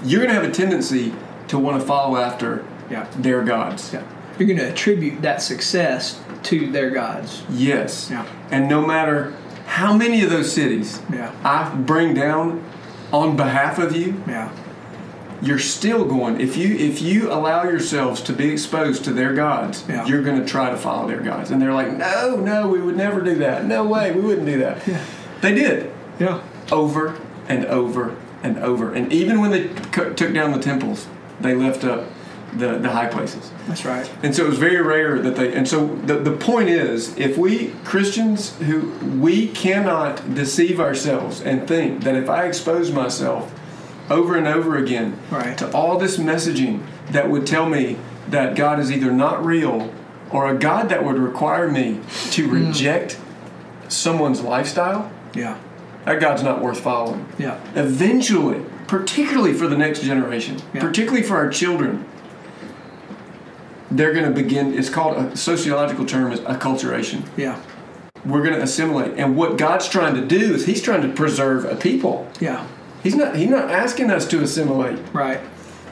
[0.04, 1.14] You're going to have a tendency
[1.48, 3.08] to want to follow after Yeah.
[3.18, 3.92] their gods.
[3.94, 4.04] Yeah.
[4.38, 7.44] You're going to attribute that success to their gods.
[7.50, 8.10] Yes.
[8.12, 8.26] Yeah.
[8.52, 9.34] And no matter
[9.66, 11.32] how many of those cities Yeah.
[11.44, 12.64] I bring down
[13.12, 14.50] on behalf of you, Yeah.
[15.42, 19.84] you're still going if you if you allow yourselves to be exposed to their gods
[19.88, 20.06] Yeah.
[20.06, 22.96] you're going to try to follow their gods and they're like no no we would
[22.96, 25.00] never do that no way we wouldn't do that Yeah.
[25.42, 26.40] they did Yeah.
[26.72, 27.16] over
[27.50, 31.08] and over and over and even when they took down the temples
[31.42, 32.06] they left up
[32.58, 34.10] the, the high places That's right.
[34.24, 37.38] and so it was very rare that they and so the, the point is if
[37.38, 38.90] we christians who
[39.20, 43.54] we cannot deceive ourselves and think that if i expose myself
[44.10, 45.58] over and over again Right.
[45.58, 47.98] to all this messaging that would tell me
[48.30, 49.94] that god is either not real
[50.32, 52.00] or a god that would require me
[52.32, 52.68] to hmm.
[52.68, 53.20] reject
[53.88, 55.58] someone's lifestyle Yeah.
[56.06, 57.60] that god's not worth following Yeah.
[57.76, 60.82] eventually, particularly for the next generation, Yeah.
[60.82, 62.06] particularly for our children,
[63.92, 64.74] they're going to begin.
[64.78, 67.26] It's called a sociological term is acculturation.
[67.38, 67.62] Yeah.
[68.26, 71.66] We're going to assimilate, and what God's trying to do is He's trying to preserve
[71.66, 72.28] a people.
[72.40, 72.66] Yeah.
[73.04, 73.36] He's not.
[73.36, 74.98] He's not asking us to assimilate.
[75.14, 75.40] Right.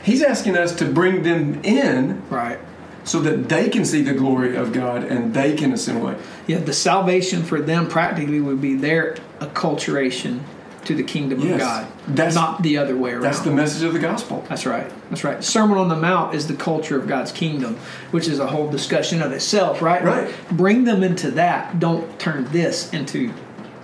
[0.03, 2.59] He's asking us to bring them in Right.
[3.03, 6.17] so that they can see the glory of God and they can assimilate.
[6.47, 6.57] Yeah.
[6.57, 10.39] The salvation for them practically would be their acculturation
[10.85, 13.21] to the kingdom of God, That's- not the other way around.
[13.21, 14.43] That's the message of the gospel.
[14.49, 14.91] That's right.
[15.09, 15.43] That's right.
[15.43, 17.77] Sermon on the Mount is the culture of God's kingdom,
[18.11, 20.03] which is a whole discussion of itself, right?
[20.03, 20.33] Right.
[20.51, 21.79] Bring them into that.
[21.79, 23.29] Don't turn this into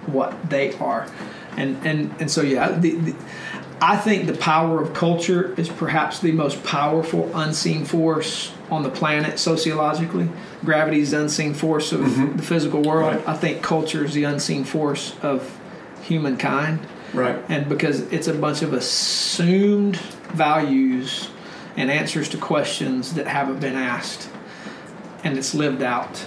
[0.05, 1.07] what they are.
[1.57, 3.15] And and and so yeah, the, the,
[3.81, 8.89] I think the power of culture is perhaps the most powerful unseen force on the
[8.89, 10.29] planet sociologically.
[10.63, 12.37] Gravity is the unseen force of mm-hmm.
[12.37, 13.15] the physical world.
[13.15, 13.27] Right.
[13.27, 15.58] I think culture is the unseen force of
[16.09, 16.79] humankind.
[17.11, 17.43] Right.
[17.49, 21.29] and because it's a bunch of assumed values
[21.75, 24.29] and answers to questions that haven't been asked.
[25.23, 26.25] And it's lived out.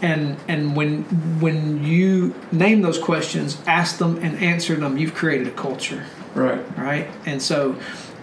[0.00, 1.02] And and when
[1.40, 6.04] when you name those questions ask them and answer them you've created a culture.
[6.34, 6.62] Right.
[6.78, 7.08] right?
[7.26, 7.76] And so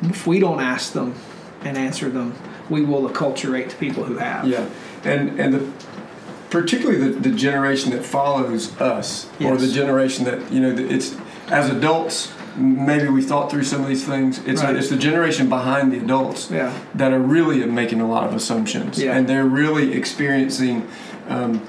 [0.04, 1.16] if we don't ask them
[1.64, 2.36] and answer them
[2.72, 4.48] we will acculturate to people who have.
[4.48, 4.68] Yeah,
[5.04, 5.72] and and the
[6.52, 11.16] particularly the, the generation that follows us, or the generation that you know, it's
[11.50, 12.32] as adults.
[12.58, 14.40] Maybe we thought through some of these things.
[14.46, 14.76] It's Right.
[14.76, 16.74] it's the generation behind the adults Yeah.
[16.96, 19.16] that are really making a lot of assumptions, Yeah.
[19.16, 20.86] and they're really experiencing.
[21.30, 21.62] Um,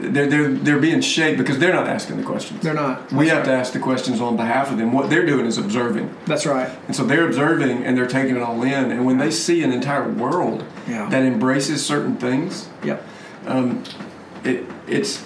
[0.00, 2.60] they're, they're, they're being shaped because they're not asking the questions.
[2.62, 4.92] they're not we That's have to ask the questions on behalf of them.
[4.92, 6.10] What they're doing is observing.
[6.26, 8.90] that's right And so they're observing and they're taking it all in.
[8.90, 11.08] And when they see an entire world Yeah.
[11.08, 13.06] that embraces certain things, yep
[13.46, 13.82] Um,
[14.44, 15.25] it, it's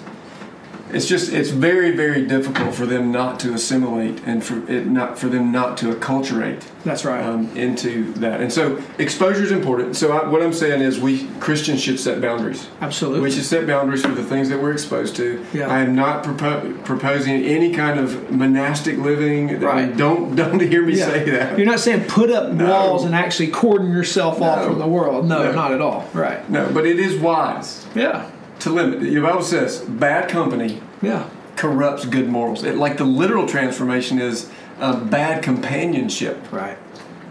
[0.94, 5.18] it's just it's very very difficult for them not to assimilate and for it not
[5.18, 8.40] for them not to acculturate that's right um, into that.
[8.40, 9.96] And so exposure is important.
[9.96, 12.68] So I, what I'm saying is we Christians should set boundaries.
[12.80, 15.44] absolutely We should set boundaries for the things that we're exposed to.
[15.52, 15.68] Yeah.
[15.68, 19.60] I am not propo- proposing any kind of monastic living.
[19.60, 19.94] Right.
[19.94, 21.06] Don't don't hear me Yeah.
[21.06, 21.58] say that.
[21.58, 22.70] You're not saying put up No.
[22.70, 25.28] walls and actually cordon yourself off from the world.
[25.28, 25.52] No, No.
[25.52, 26.08] not at all.
[26.14, 26.48] Right.
[26.48, 28.24] No, but it is wise Yeah.
[28.60, 29.00] To limit.
[29.00, 31.28] The Bible says bad company Yeah.
[31.56, 32.62] corrupts good morals.
[32.64, 36.78] It, like the literal transformation is uh, bad companionship Right.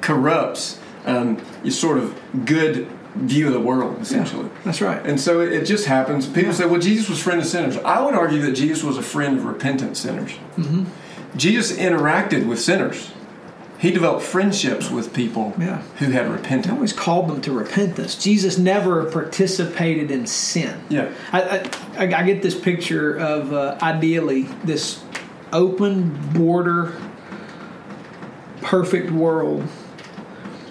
[0.01, 2.13] corrupts um, your sort of
[2.45, 4.49] good view of the world, essentially.
[4.63, 5.03] That's right.
[5.05, 6.27] And so it, it just happens.
[6.27, 7.77] People say, well, Jesus was friend of sinners.
[7.77, 10.31] I would argue that Jesus was a friend of repentant sinners.
[10.57, 10.83] Mm-hmm.
[11.37, 13.11] Jesus interacted with sinners.
[13.79, 15.81] He developed friendships with people Yeah.
[15.99, 16.71] who had repented.
[16.71, 18.15] always called them to repentance.
[18.21, 20.81] Jesus never participated in sin.
[20.89, 21.09] Yeah.
[21.31, 25.01] I, I, I get this picture of uh, ideally this
[25.53, 26.93] open border,
[28.61, 29.67] perfect world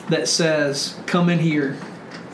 [0.09, 1.75] that says, "Come in here."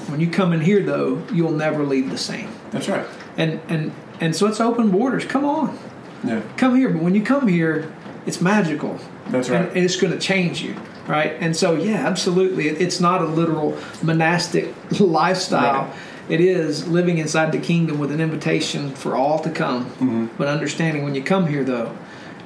[0.09, 2.49] When you come in here, though, you'll never leave the same.
[2.71, 3.07] That's right.
[3.37, 5.25] And and and so it's open borders.
[5.25, 5.79] Come on,
[6.25, 6.43] Yeah.
[6.57, 6.91] come here.
[6.91, 7.93] But when you come here,
[8.27, 8.99] it's magical.
[9.29, 9.69] That's right.
[9.69, 10.75] and it's going to change you,
[11.07, 11.33] right?
[11.41, 12.69] And so, yeah, absolutely.
[12.69, 15.85] It, it's not a literal monastic lifestyle.
[15.85, 15.97] Right.
[16.29, 19.87] It is living inside the kingdom with an invitation for all to come.
[19.87, 20.27] Mm-hmm.
[20.39, 21.97] But understanding when you come here, though,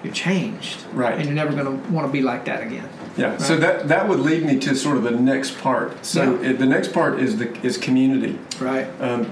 [0.02, 0.84] you're changed.
[0.92, 1.14] Right.
[1.14, 2.88] And you're never going to want to be like that again.
[3.16, 3.36] Yeah.
[3.38, 6.04] So that that would lead me to sort of the next part.
[6.04, 6.50] So Yeah.
[6.50, 8.38] it, the next part is the is community.
[8.60, 8.86] Right.
[9.00, 9.28] Um,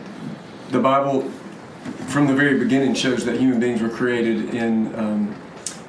[0.70, 1.30] the Bible,
[2.08, 5.36] from the very beginning, shows that human beings were created in um,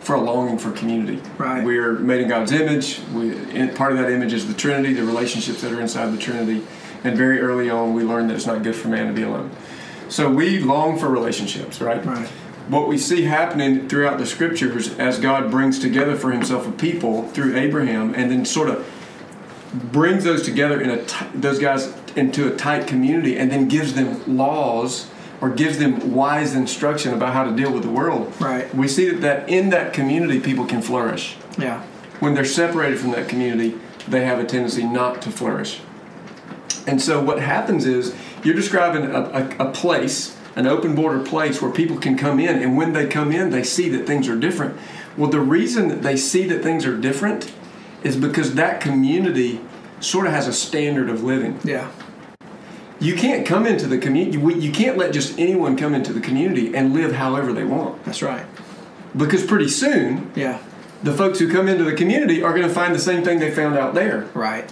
[0.07, 1.21] for a longing for community.
[1.37, 1.61] Right.
[1.65, 3.01] We're made in God's image.
[3.13, 3.31] We,
[3.75, 6.65] part of that image is the Trinity, the relationships that are inside the Trinity.
[7.03, 9.51] And very early on, we learned that it's not good for man to be alone.
[10.07, 12.03] So we long for relationships, right?
[12.05, 12.25] Right.
[12.69, 17.27] What we see happening throughout the scriptures as God brings together for himself a people
[17.27, 18.89] through Abraham and then sort of
[19.91, 23.93] brings those together in a ti- those guys into a tight community and then gives
[23.93, 25.09] them laws
[25.41, 28.33] or gives them wise instruction about how to deal with the world.
[28.39, 28.73] Right.
[28.73, 31.37] We see that, that in that community people can flourish.
[31.57, 31.83] Yeah.
[32.19, 35.81] When they're separated from that community, they have a tendency not to flourish.
[36.87, 41.61] And so what happens is you're describing a, a, a place, an open border place
[41.61, 44.37] where people can come in, and when they come in, they see that things are
[44.37, 44.77] different.
[45.17, 47.51] Well, the reason that they see that things are different
[48.03, 49.59] is because that community
[49.99, 51.59] sort of has a standard of living.
[51.63, 51.91] Yeah.
[52.99, 56.19] You can't come into the community, you, you can't let just anyone come into the
[56.21, 58.03] community and live however they want.
[58.05, 58.45] That's right.
[59.15, 60.59] Because pretty soon, Yeah.
[61.03, 63.51] the folks who come into the community are going to find the same thing they
[63.51, 64.27] found out there.
[64.33, 64.71] Right.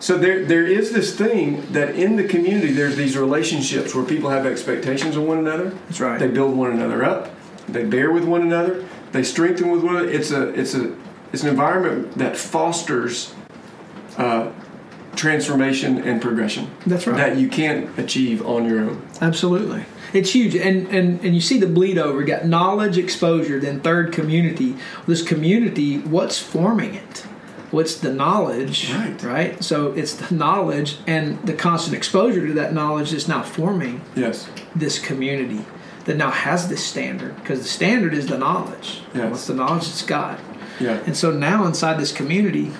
[0.00, 4.30] So there, there is this thing that in the community there's these relationships where people
[4.30, 5.70] have expectations of one another.
[5.88, 6.18] That's right.
[6.18, 7.30] They build one another up.
[7.68, 8.84] They bear with one another.
[9.12, 10.10] They strengthen with one another.
[10.10, 10.94] It's a it's a
[11.32, 13.32] it's an environment that fosters
[14.18, 14.50] uh,
[15.16, 16.70] transformation and progression.
[16.86, 17.16] That's right.
[17.16, 19.06] That you can't achieve on your own.
[19.20, 19.84] Absolutely.
[20.12, 20.54] It's huge.
[20.54, 22.20] And, and and you see the bleed over.
[22.20, 24.76] You got knowledge, exposure, then third community.
[25.06, 27.26] This community, what's forming it?
[27.70, 28.92] What's the knowledge?
[28.92, 29.22] Right.
[29.22, 29.64] Right?
[29.64, 34.46] So it's the knowledge and the constant exposure to that knowledge that's now forming Yes.
[34.76, 35.64] this community
[36.04, 37.34] that now has this standard.
[37.36, 39.00] Because the standard is the knowledge.
[39.14, 39.30] Yes.
[39.30, 39.84] What's the knowledge?
[39.84, 40.38] It's God.
[40.80, 41.02] Yeah.
[41.06, 42.72] And so now inside this community,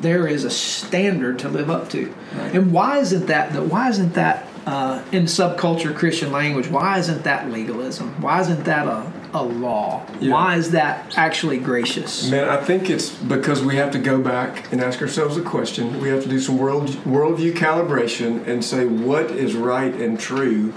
[0.00, 2.06] there is a standard to live up to.
[2.34, 2.54] Right.
[2.54, 3.52] And why isn't that?
[3.52, 6.68] That why isn't that uh, in subculture Christian language?
[6.68, 8.20] Why isn't that legalism?
[8.20, 10.06] Why isn't that a, a law?
[10.20, 10.32] Yeah.
[10.32, 12.30] Why is that actually gracious?
[12.30, 16.00] Man, I think it's because we have to go back and ask ourselves a question.
[16.00, 20.72] We have to do some world worldview calibration and say what is right and true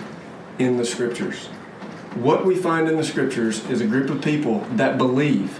[0.60, 1.48] in the scriptures.
[2.16, 5.60] What we find in the scriptures is a group of people that believe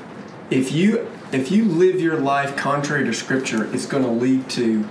[0.50, 4.88] if you if you live your life contrary to scripture, it's going to lead to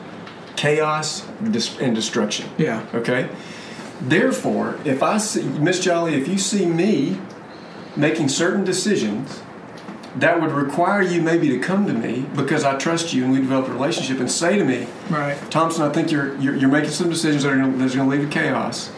[0.56, 2.48] chaos and destruction.
[2.58, 2.86] Yeah.
[2.94, 3.28] Okay?
[4.00, 7.18] Therefore, if I see, Miss Jolly, if you see me
[7.96, 9.42] making certain decisions
[10.16, 13.38] that would require you maybe to come to me because I trust you and we
[13.38, 15.36] develop a relationship and say to me, Right.
[15.50, 18.28] Thompson, I think you're, you're, you're making some decisions that are going to lead to
[18.28, 18.90] chaos.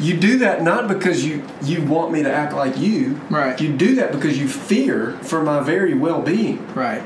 [0.00, 3.20] You do that not because you, you want me to act like you.
[3.30, 3.58] Right.
[3.60, 6.66] You do that because you fear for my very well being.
[6.74, 7.02] Right.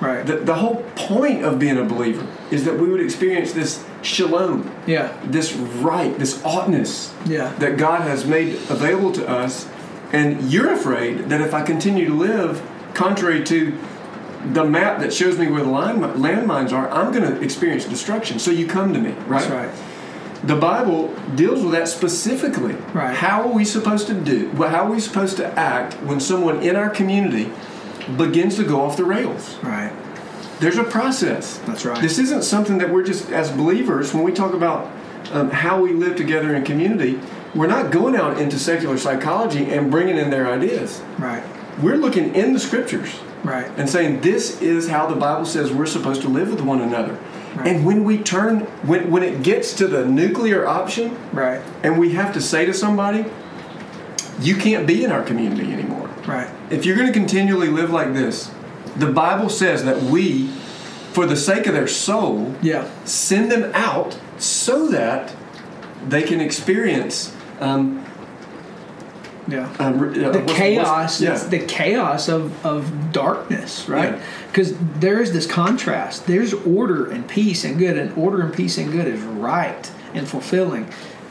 [0.00, 0.26] Right.
[0.26, 4.68] The, the whole point of being a believer is that we would experience this shalom,
[4.84, 5.16] yeah.
[5.24, 7.52] this right, this oughtness Yeah.
[7.60, 9.68] that God has made available to us.
[10.12, 12.60] And you're afraid that if I continue to live
[12.94, 13.78] contrary to
[14.52, 18.40] the map that shows me where the landmines are, I'm going to experience destruction.
[18.40, 19.48] So you come to me, right?
[19.48, 19.91] That's right.
[20.44, 22.74] The Bible deals with that specifically.
[22.92, 23.14] Right.
[23.14, 24.50] How are we supposed to do?
[24.52, 27.52] Well, how are we supposed to act when someone in our community
[28.16, 29.56] begins to go off the rails?
[29.62, 29.92] Right.
[30.58, 31.58] There's a process.
[31.58, 32.00] That's right.
[32.00, 34.90] This isn't something that we're just as believers when we talk about
[35.32, 37.20] um, how we live together in community.
[37.54, 41.02] We're not going out into secular psychology and bringing in their ideas.
[41.18, 41.44] Right.
[41.80, 43.66] We're looking in the scriptures Right.
[43.76, 47.18] and saying this is how the Bible says we're supposed to live with one another.
[47.54, 47.66] Right.
[47.68, 51.60] And when we turn, when when it gets to the nuclear option, Right.
[51.82, 53.26] and we have to say to somebody,
[54.40, 56.08] you can't be in our community anymore.
[56.26, 56.48] Right.
[56.70, 58.50] If you're going to continually live like this,
[58.96, 60.48] the Bible says that we,
[61.12, 62.86] for the sake of their soul, Yeah.
[63.04, 65.34] send them out so that
[66.08, 68.01] they can experience um,
[69.48, 69.68] Yeah.
[69.80, 71.32] um, uh, the what's- chaos what's- yeah.
[71.32, 74.22] it's the chaos of, of darkness right Yeah.
[74.48, 78.78] because there is this contrast there's order and peace and good and order and peace
[78.78, 80.86] and good is right and fulfilling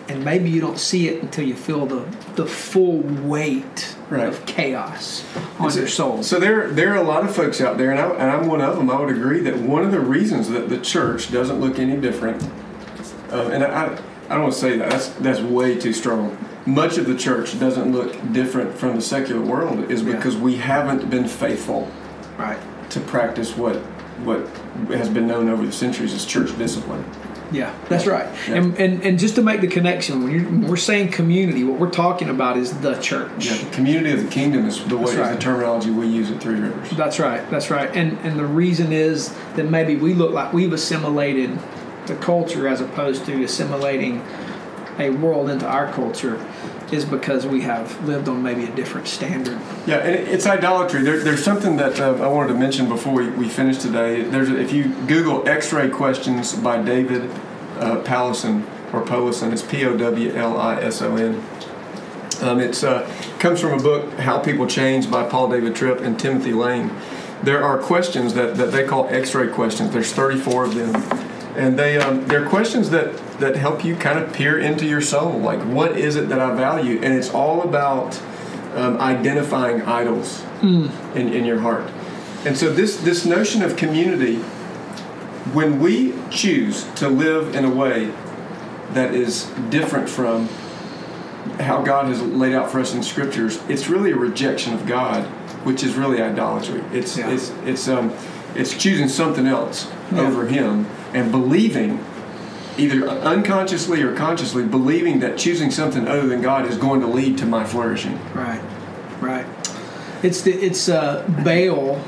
[0.09, 2.03] and maybe you don't see it until you feel the,
[2.35, 4.27] the full weight Right.
[4.27, 5.23] of chaos
[5.57, 8.09] on your soul So there, there are a lot of folks out there, and, I,
[8.09, 8.89] and I'm one of them.
[8.89, 12.43] I would agree that one of the reasons that the church doesn't look any different,
[13.31, 13.85] uh, and I, I,
[14.25, 14.89] I don't want to say that.
[14.89, 16.37] That's that's way too strong.
[16.65, 20.15] Much of the church doesn't look different from the secular world is Yeah.
[20.15, 21.89] because we haven't been faithful
[22.37, 23.77] right to practice what
[24.23, 24.47] what
[24.89, 27.03] has been known over the centuries as church discipline.
[27.51, 28.27] Yeah, that's right.
[28.47, 28.55] Yeah.
[28.55, 31.79] And, and and just to make the connection, when, you're, when we're saying community, what
[31.79, 33.45] we're talking about is the church.
[33.45, 36.31] Yeah, the community of the kingdom is the way That's is the terminology we use
[36.31, 36.91] at Three Rivers.
[36.91, 37.49] That's right.
[37.49, 37.93] That's right.
[37.93, 41.59] And and the reason is that maybe we look like we've assimilated
[42.05, 44.23] the culture as opposed to assimilating
[45.01, 46.43] a world into our culture
[46.91, 49.59] is because we have lived on maybe a different standard.
[49.87, 51.01] Yeah, and it's idolatry.
[51.01, 54.23] There, there's something that uh, I wanted to mention before we, we finish today.
[54.23, 57.29] There's a, if you Google X-ray questions by David
[57.77, 61.43] uh, Pallison or Polison, it's P-O-W-L-I-S-O-N.
[62.41, 63.09] Um, it's uh,
[63.39, 66.91] comes from a book, How People Change, by Paul David Tripp and Timothy Lane.
[67.43, 69.91] There are questions that, that they call X-ray questions.
[69.91, 70.93] There's 34 of them,
[71.57, 75.39] and they um, they're questions that that help you kind of peer into your soul.
[75.39, 76.99] Like, what is it that I value?
[77.01, 78.19] And it's all about
[78.75, 81.89] um, identifying idols in, in your heart.
[82.45, 84.37] And so this this notion of community,
[85.53, 88.11] when we choose to live in a way
[88.93, 90.47] that is different from
[91.59, 95.23] how God has laid out for us in scriptures, it's really a rejection of God,
[95.65, 96.83] which is really idolatry.
[96.93, 97.29] It's Yeah.
[97.31, 98.13] it's it's um
[98.55, 100.21] it's choosing something else Yeah.
[100.21, 102.03] over Him and believing,
[102.77, 107.37] either unconsciously or consciously, believing that choosing something other than God is going to lead
[107.39, 108.19] to my flourishing.
[108.33, 108.61] Right.
[109.19, 109.45] Right.
[110.23, 111.99] It's the it's uh, Baal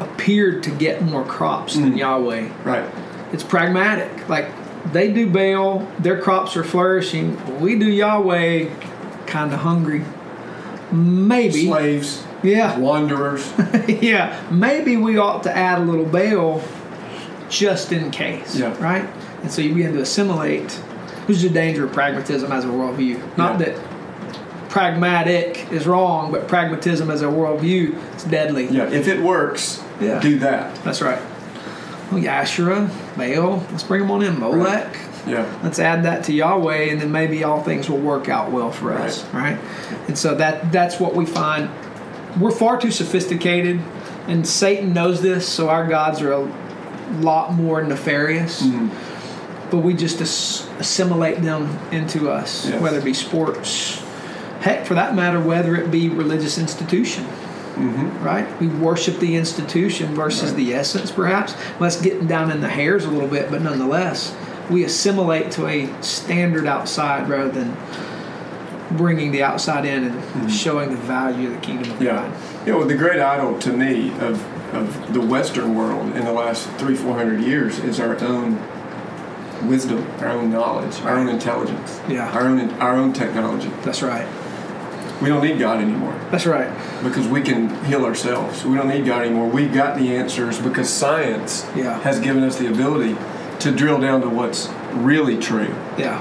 [0.00, 2.48] appeared to get more crops than Yahweh.
[2.64, 2.84] Right.
[3.32, 4.28] It's pragmatic.
[4.28, 4.48] Like
[4.92, 7.60] they do Baal, their crops are flourishing.
[7.60, 8.68] We do Yahweh,
[9.26, 10.04] kind of hungry.
[10.92, 11.66] Maybe.
[11.66, 12.78] Slaves, Yeah.
[12.78, 13.52] wanderers.
[13.88, 16.62] yeah, maybe we ought to add a little Baal
[17.58, 18.56] just in case.
[18.56, 18.76] Yeah.
[18.82, 19.08] Right?
[19.42, 20.72] And so you begin to assimilate,
[21.26, 23.20] which is the danger of pragmatism as a worldview.
[23.36, 23.66] Not Yeah.
[23.66, 23.76] that
[24.68, 28.66] pragmatic is wrong, but pragmatism as a worldview is deadly.
[28.68, 30.18] Yeah, if it works, Yeah.
[30.20, 30.74] do that.
[30.84, 31.18] That's right.
[32.10, 34.38] Well, Asherah, Baal, let's bring them on in.
[34.38, 34.96] Molech.
[35.26, 35.46] Yeah.
[35.62, 38.92] Let's add that to Yahweh, and then maybe all things will work out well for
[38.92, 39.56] us, right?
[40.06, 41.70] And so that that's what we find.
[42.38, 43.80] We're far too sophisticated,
[44.28, 45.48] and Satan knows this.
[45.48, 46.46] So our gods are a
[47.20, 48.62] lot more nefarious.
[48.62, 49.70] Mm-hmm.
[49.70, 52.80] But we just as- assimilate them into us, Yes.
[52.80, 54.02] whether it be sports,
[54.60, 57.24] heck, for that matter, whether it be religious institution
[57.74, 58.22] Mm-hmm.
[58.24, 58.60] right?
[58.60, 61.54] We worship the institution versus the essence, perhaps.
[61.56, 64.32] Well, that's getting down in the hairs a little bit, but nonetheless,
[64.70, 67.76] we assimilate to a standard outside rather than
[68.96, 72.04] bringing the outside in and showing the value of the kingdom of Mm-hmm.
[72.04, 72.28] Yeah.
[72.28, 72.66] God.
[72.66, 74.40] You know, the great idol to me of,
[74.74, 78.58] of the Western world in the last three, four hundred years is our own
[79.68, 82.30] wisdom, our own knowledge, our own intelligence, Yeah.
[82.32, 83.70] our own our own technology.
[83.82, 84.26] That's right.
[85.22, 86.68] We don't need God anymore That's right.
[87.02, 88.64] because we can heal ourselves.
[88.64, 89.48] We don't need God anymore.
[89.48, 91.98] We've got the answers because science Yeah.
[92.00, 93.16] has given us the ability
[93.60, 95.72] to drill down to what's really true.
[95.96, 96.20] Yeah.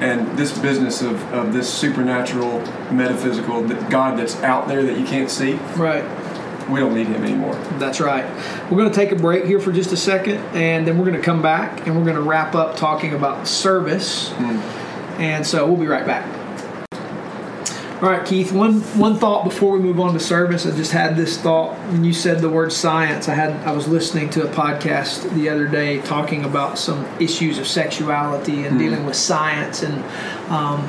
[0.00, 2.60] And this business of, of this supernatural,
[2.92, 6.04] metaphysical God that's out there that you can't see, Right.
[6.68, 7.54] We don't need Him anymore.
[7.78, 8.24] That's right.
[8.70, 11.16] We're going to take a break here for just a second, and then we're going
[11.16, 14.32] to come back and we're going to wrap up talking about service.
[15.18, 16.26] And so we'll be right back.
[18.02, 18.52] All right, Keith.
[18.52, 20.66] One one thought before we move on to service.
[20.66, 23.26] I just had this thought when you said the word science.
[23.26, 27.56] I had I was listening to a podcast the other day talking about some issues
[27.56, 30.04] of sexuality and dealing with science and
[30.50, 30.80] um,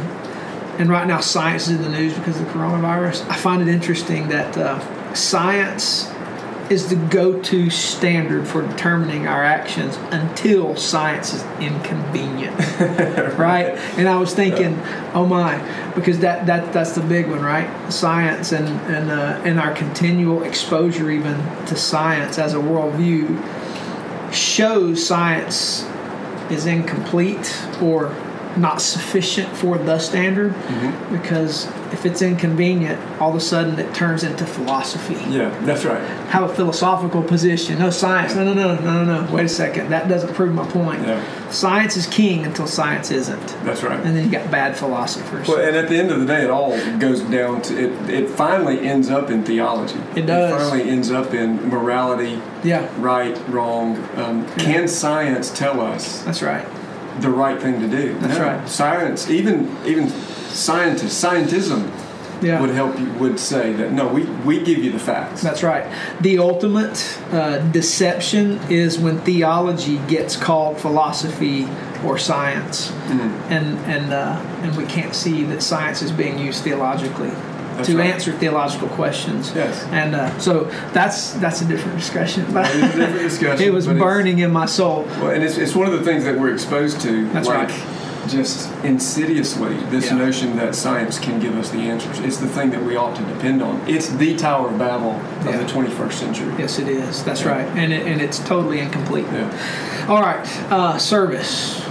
[0.80, 3.26] and right now science is in the news because of the coronavirus.
[3.30, 4.78] I find it interesting that uh,
[5.18, 6.12] science
[6.70, 12.56] is the go-to standard for determining our actions until science is inconvenient.
[13.38, 13.78] Right?
[13.98, 14.80] And i was thinking
[15.14, 15.58] oh my
[15.94, 17.70] because that, that that's the big one right?
[17.92, 21.38] Science and and uh, and our continual exposure even
[21.68, 25.84] to science as a worldview shows science
[26.50, 28.08] is incomplete or
[28.58, 31.16] not sufficient for the standard Mm-hmm.
[31.16, 35.16] because if it's inconvenient, all of a sudden it turns into philosophy.
[35.30, 36.02] Yeah, that's right.
[36.30, 37.80] Have a philosophical position.
[37.80, 38.36] No science.
[38.36, 39.34] No, no, no, no, no, no.
[39.34, 39.90] Wait a second.
[39.90, 41.02] That doesn't prove my point.
[41.08, 41.24] Yeah.
[41.50, 43.48] Science is king until science isn't.
[43.64, 44.00] That's right.
[44.06, 45.48] And then you got bad philosophers.
[45.48, 48.10] Well, and at the end of the day, it all goes down to it.
[48.10, 50.00] It finally ends up in theology.
[50.16, 50.52] It does.
[50.52, 53.98] It finally ends up in morality, yeah, right, wrong.
[54.18, 56.66] Um, Can science tell us that's right.
[57.22, 58.16] The right thing to do?
[58.20, 58.46] That's No.
[58.46, 58.70] right.
[58.70, 61.90] Science, even even scientists, scientism
[62.42, 62.62] Yeah.
[62.62, 63.08] would help you.
[63.20, 65.42] Would say that no, we we give you the facts.
[65.42, 65.86] That's right.
[66.22, 71.68] The ultimate uh, deception is when theology gets called philosophy
[72.06, 73.54] or science, Mm-hmm.
[73.54, 77.32] and and uh, and we can't see that science is being used theologically
[77.78, 78.14] That's to right.
[78.14, 79.52] answer theological questions.
[79.56, 79.84] Yes.
[79.92, 82.44] And uh, so that's that's a different discussion.
[82.44, 85.04] It is a different discussion, it was but burning in my soul.
[85.22, 88.28] Well, and it's, it's one of the things that we're exposed to, That's like right.
[88.28, 90.18] just insidiously, this Yeah.
[90.18, 92.20] notion that science can give us the answers.
[92.20, 93.82] It's the thing that we ought to depend on.
[93.88, 96.54] It's the Tower of Babel of the 21st century.
[96.60, 97.24] Yes, it is.
[97.24, 97.50] That's Yeah.
[97.52, 97.68] right.
[97.78, 99.26] And it, and it's totally incomplete.
[99.32, 100.06] Yeah.
[100.10, 100.46] All right.
[100.72, 101.84] Uh, service.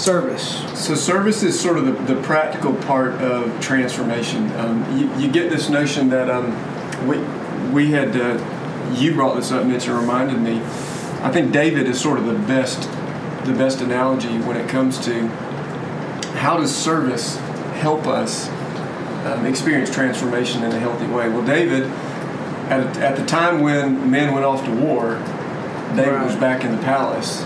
[0.00, 0.64] Service.
[0.82, 4.50] So service is sort of the, the practical part of transformation.
[4.52, 6.56] Um, you, you get this notion that um,
[7.06, 7.18] we
[7.70, 10.60] we had uh, you brought this up, Mitch, and reminded me.
[11.22, 12.82] I think David is sort of the best
[13.44, 15.26] the best analogy when it comes to
[16.36, 17.36] how does service
[17.76, 18.48] help us
[19.26, 21.28] um, experience transformation in a healthy way.
[21.28, 21.84] Well, David,
[22.70, 25.16] at, at the time when men went off to war,
[25.94, 27.42] David was back in the palace,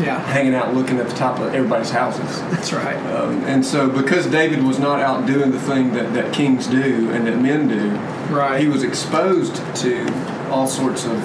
[0.00, 0.18] Yeah.
[0.20, 2.40] hanging out, looking at the top of everybody's houses.
[2.50, 2.96] That's right.
[3.14, 7.10] Um, and so, because David was not out doing the thing that, that kings do
[7.10, 7.90] and that men do,
[8.34, 8.60] Right.
[8.60, 11.22] he was exposed to all sorts of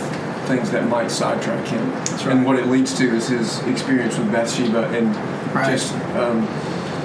[0.48, 1.90] things that might sidetrack him.
[1.92, 5.16] That's And what it leads to is his experience with Bathsheba and
[5.56, 5.72] Right.
[5.72, 6.48] just um,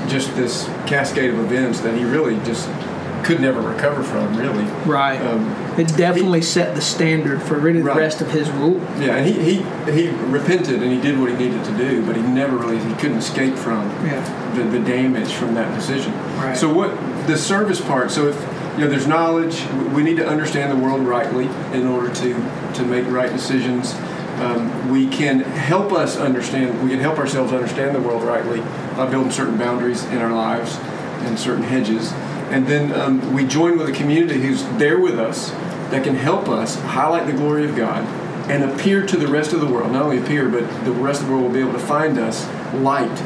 [0.08, 2.68] just this cascade of events that he really just
[3.24, 4.36] could never recover from.
[4.36, 5.20] Really, Right.
[5.20, 8.80] um, It definitely set the standard for really the rest of his rule.
[8.98, 9.16] yeah.
[9.16, 12.22] And he, he he repented and he did what he needed to do, but he
[12.22, 14.22] never really he couldn't escape from Yeah.
[14.54, 16.12] the, the damage from that decision.
[16.38, 16.56] Right.
[16.56, 16.90] So what
[17.26, 18.10] the service part?
[18.10, 18.36] So if
[18.76, 19.64] you know, there's knowledge.
[19.94, 22.34] We need to understand the world rightly in order to
[22.74, 23.94] to make right decisions.
[24.40, 26.82] Um, we can help us understand.
[26.82, 28.60] We can help ourselves understand the world rightly
[28.96, 30.78] by building certain boundaries in our lives
[31.26, 32.12] and certain hedges.
[32.50, 35.50] And then um, we join with a community who's there with us
[35.90, 38.04] that can help us highlight the glory of God
[38.50, 39.92] and appear to the rest of the world.
[39.92, 42.46] Not only appear, but the rest of the world will be able to find us
[42.74, 43.20] light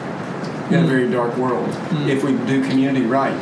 [0.70, 1.68] in a very dark world
[2.08, 3.36] if we do community right.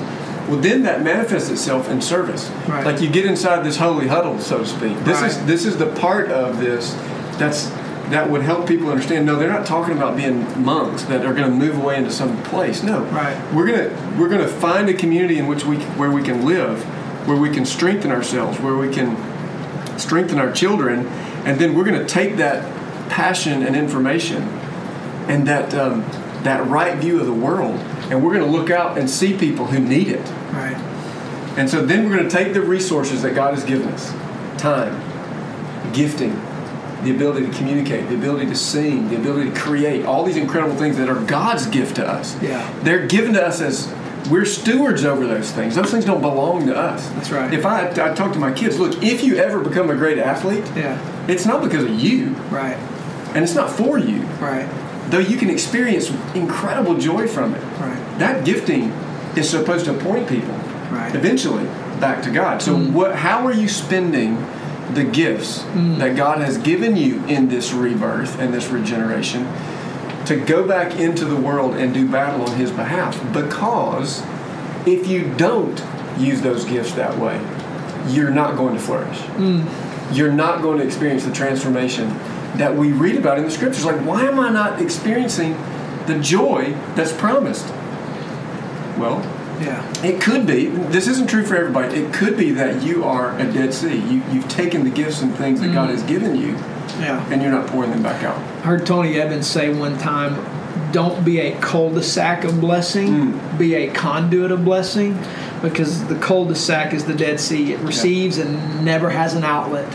[0.48, 2.50] Well, then that manifests itself in service.
[2.68, 2.84] Right.
[2.84, 4.98] Like you get inside this holy huddle, so to speak.
[5.04, 6.94] This is this is the part of this
[7.38, 7.70] that's
[8.10, 9.26] that would help people understand.
[9.26, 12.42] No, they're not talking about being monks that are going to move away into some
[12.42, 12.82] place.
[12.82, 13.36] No, Right.
[13.54, 16.82] We're gonna we're gonna find a community in which we where we can live,
[17.26, 19.16] where we can strengthen ourselves, where we can
[19.98, 21.06] strengthen our children,
[21.44, 22.62] and then we're going to take that
[23.08, 24.42] passion and information
[25.28, 26.00] and that um,
[26.42, 27.78] that right view of the world,
[28.10, 30.26] and we're going to look out and see people who need it.
[30.52, 30.76] Right.
[31.56, 34.10] And so then we're going to take the resources that God has given us
[34.60, 34.94] time,
[35.92, 36.32] gifting,
[37.04, 40.76] the ability to communicate, the ability to sing, the ability to create, all these incredible
[40.76, 42.40] things that are God's gift to us.
[42.42, 42.72] Yeah.
[42.82, 43.92] They're given to us as
[44.30, 45.74] we're stewards over those things.
[45.74, 47.08] Those things don't belong to us.
[47.10, 47.52] That's right.
[47.52, 50.64] If I, I talk to my kids, look, if you ever become a great athlete,
[50.76, 50.98] Yeah.
[51.28, 52.76] it's not because of you, Right.
[53.34, 54.66] and it's not for you, Right.
[55.08, 57.62] though you can experience incredible joy from it.
[57.80, 58.18] Right.
[58.18, 58.92] That gifting
[59.34, 60.54] is supposed to point people
[60.92, 61.14] Right.
[61.14, 61.66] eventually
[61.98, 62.62] back to God.
[62.62, 62.92] So mm-hmm.
[62.94, 64.36] what how are you spending
[64.94, 65.98] the gifts mm.
[65.98, 69.46] that God has given you in this rebirth and this regeneration
[70.26, 73.20] to go back into the world and do battle on his behalf?
[73.32, 74.22] Because
[74.86, 75.82] if you don't
[76.18, 77.40] use those gifts that way,
[78.08, 79.18] you're not going to flourish.
[79.18, 80.16] Mm.
[80.16, 82.08] You're not going to experience the transformation
[82.58, 83.84] that we read about in the scriptures.
[83.84, 85.52] Like, why am I not experiencing
[86.06, 87.66] the joy that's promised?
[88.98, 89.22] Well,
[89.62, 90.04] Yeah.
[90.04, 90.66] it could be.
[90.66, 92.00] This isn't true for everybody.
[92.00, 93.96] It could be that you are a dead sea.
[93.96, 95.92] You, you've taken the gifts and things that God mm.
[95.92, 96.52] has given you,
[96.98, 97.24] Yeah.
[97.30, 98.36] and you're not pouring them back out.
[98.36, 100.44] I heard Tony Evans say one time,
[100.92, 103.58] "Don't be a cul-de-sac of blessing, mm.
[103.58, 105.18] be a conduit of blessing."
[105.62, 109.86] Because the cul-de-sac is the Dead Sea; it receives and never has an outlet,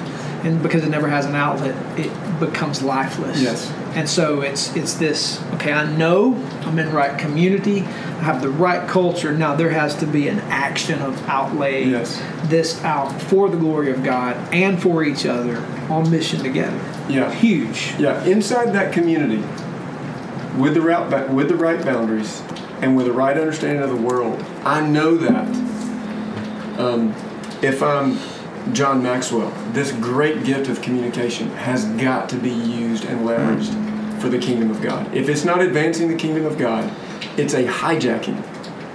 [0.46, 2.10] and because it never has an outlet, it
[2.40, 3.42] becomes lifeless.
[3.42, 3.72] Yes.
[3.96, 5.42] And so it's it's this.
[5.56, 6.36] Okay, I know
[6.66, 7.82] I'm in right community.
[7.82, 9.32] I have the right culture.
[9.32, 12.22] Now there has to be an action of outlay Yes.
[12.46, 15.58] this out for the glory of God and for each other
[15.90, 16.80] on mission together.
[17.10, 17.32] Yeah.
[17.34, 17.94] Huge.
[17.98, 19.38] Yeah, inside that community,
[20.60, 22.42] with the route, ba- with the right boundaries,
[22.82, 25.48] and with a right understanding of the world, I know that
[26.80, 27.14] um,
[27.62, 28.18] if I'm
[28.74, 34.30] John Maxwell, this great gift of communication has got to be used and leveraged for
[34.30, 35.14] the kingdom of God.
[35.16, 36.92] If it's not advancing the kingdom of God,
[37.38, 38.42] it's a hijacking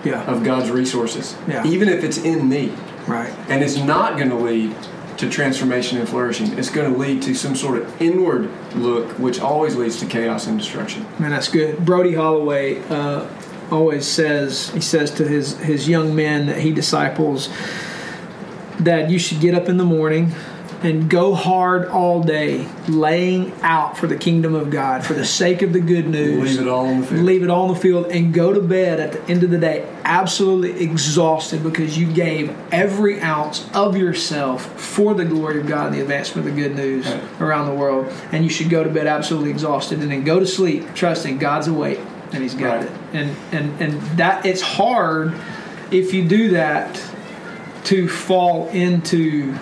[0.05, 0.23] Yeah.
[0.25, 1.65] of God's resources, Yeah.
[1.65, 2.73] even if it's in me.
[3.07, 3.31] Right.
[3.49, 4.75] And it's not going to lead
[5.19, 6.57] to transformation and flourishing.
[6.59, 10.47] It's going to lead to some sort of inward look, which always leads to chaos
[10.47, 11.07] and destruction.
[11.19, 11.85] Man, that's good.
[11.85, 13.27] Brody Holloway uh,
[13.71, 17.49] always says he says to his his young men that he disciples
[18.81, 20.33] that you should get up in the morning
[20.83, 25.63] and go hard all day, laying out for the kingdom of God, for the sake
[25.63, 26.57] of the good news.
[26.59, 27.23] Leave it all on the field.
[27.25, 29.59] Leave it all on the field and go to bed at the end of the
[29.59, 35.87] day absolutely exhausted because you gave every ounce of yourself for the glory of God
[35.87, 37.21] and the advancement of the good news Right.
[37.41, 38.13] around the world.
[38.33, 41.69] And you should go to bed absolutely exhausted and then go to sleep trusting God's
[41.69, 42.01] awake
[42.33, 42.87] and He's got Right.
[42.87, 42.91] it.
[43.13, 45.33] And and and that it's hard
[45.93, 47.01] if you do that
[47.85, 49.55] to fall into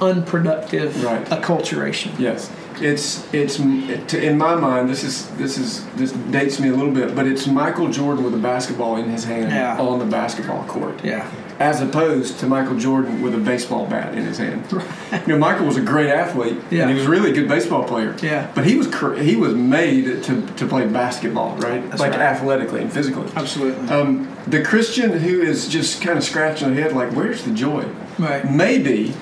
[0.00, 1.24] unproductive Right.
[1.26, 2.10] acculturation.
[2.18, 2.50] Yes,
[2.80, 4.88] it's it's it, in my mind.
[4.90, 8.34] This is this is this dates me a little bit, but it's Michael Jordan with
[8.34, 9.78] a basketball in his hand Yeah.
[9.78, 11.24] on the basketball court, Yeah.
[11.58, 14.64] As opposed to Michael Jordan with a baseball bat in his hand.
[14.70, 16.82] You know, Michael was a great athlete, Yeah.
[16.82, 18.14] and he was really a really good baseball player.
[18.22, 18.50] Yeah.
[18.54, 21.88] but he was cr- he was made to to play basketball, right?
[21.88, 22.20] That's like right.
[22.20, 23.28] athletically and physically.
[23.34, 23.88] Absolutely.
[23.88, 27.84] Um, the Christian who is just kind of scratching their head, like, where's the joy?
[28.18, 28.50] right.
[28.50, 29.14] maybe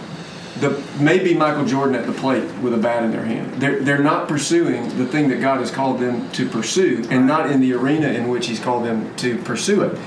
[0.61, 3.61] the maybe Michael Jordan at the plate with a bat in their hand.
[3.61, 7.51] They're they're not pursuing the thing that God has called them to pursue, and not
[7.51, 9.99] in the arena in which He's called them to pursue it.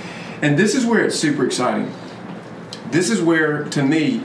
[0.41, 1.91] And this is where it's super exciting.
[2.91, 4.23] This is where, to me,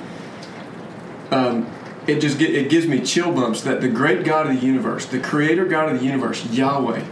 [1.30, 1.70] um,
[2.06, 5.06] it just get, it gives me chill bumps that the great God of the universe,
[5.06, 7.04] the Creator God of the universe, Yahweh,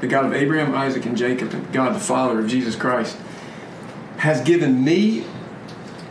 [0.00, 3.16] the God of Abraham, Isaac, and Jacob, and God the Father of Jesus Christ,
[4.18, 5.24] has given me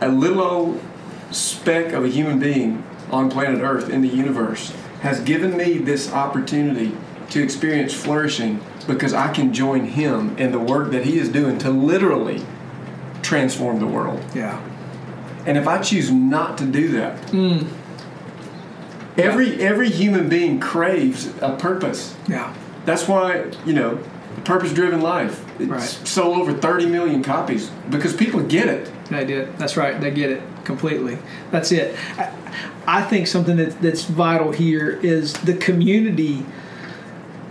[0.00, 0.82] a little old
[1.30, 6.10] speck of a human being on planet Earth in the universe has given me this
[6.12, 6.96] opportunity
[7.30, 11.58] to experience flourishing because I can join him in the work that he is doing
[11.58, 12.42] to literally
[13.22, 14.22] transform the world.
[14.34, 14.62] Yeah.
[15.46, 17.18] And if I choose not to do that,
[19.16, 22.16] every every human being craves a purpose.
[22.28, 22.54] Yeah.
[22.84, 23.98] That's why, you know,
[24.44, 25.44] purpose driven life.
[25.58, 25.80] It's Right.
[25.80, 28.90] sold over 30 million copies because people get it.
[29.10, 29.56] They did.
[29.58, 30.00] That's right.
[30.00, 31.18] They get it completely.
[31.50, 31.96] That's it.
[32.18, 32.30] I,
[32.86, 36.44] I think something that, that's vital here is the community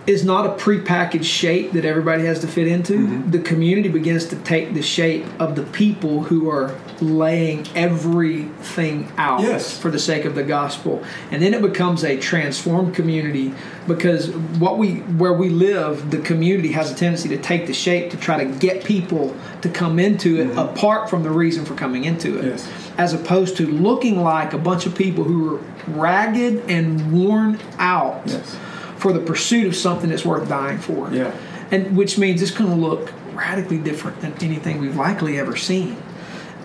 [0.05, 2.93] is not a prepackaged shape that everybody has to fit into.
[2.93, 3.31] Mm-hmm.
[3.31, 9.41] The community begins to take the shape of the people who are laying everything out
[9.41, 9.77] Yes.
[9.77, 11.03] for the sake of the gospel.
[11.31, 13.53] And then it becomes a transformed community
[13.87, 14.29] because
[14.59, 18.17] what we where we live, the community has a tendency to take the shape to
[18.17, 22.37] try to get people to come into it apart from the reason for coming into
[22.37, 22.41] it.
[22.41, 22.49] Mm-hmm.
[22.49, 22.69] Yes.
[22.97, 28.21] As opposed to looking like a bunch of people who are ragged and worn out
[28.25, 28.55] Yes.
[28.97, 31.09] for the pursuit of something that's worth dying for.
[31.11, 31.31] Yeah.
[31.71, 35.97] And which means it's going to look radically different than anything we've likely ever seen.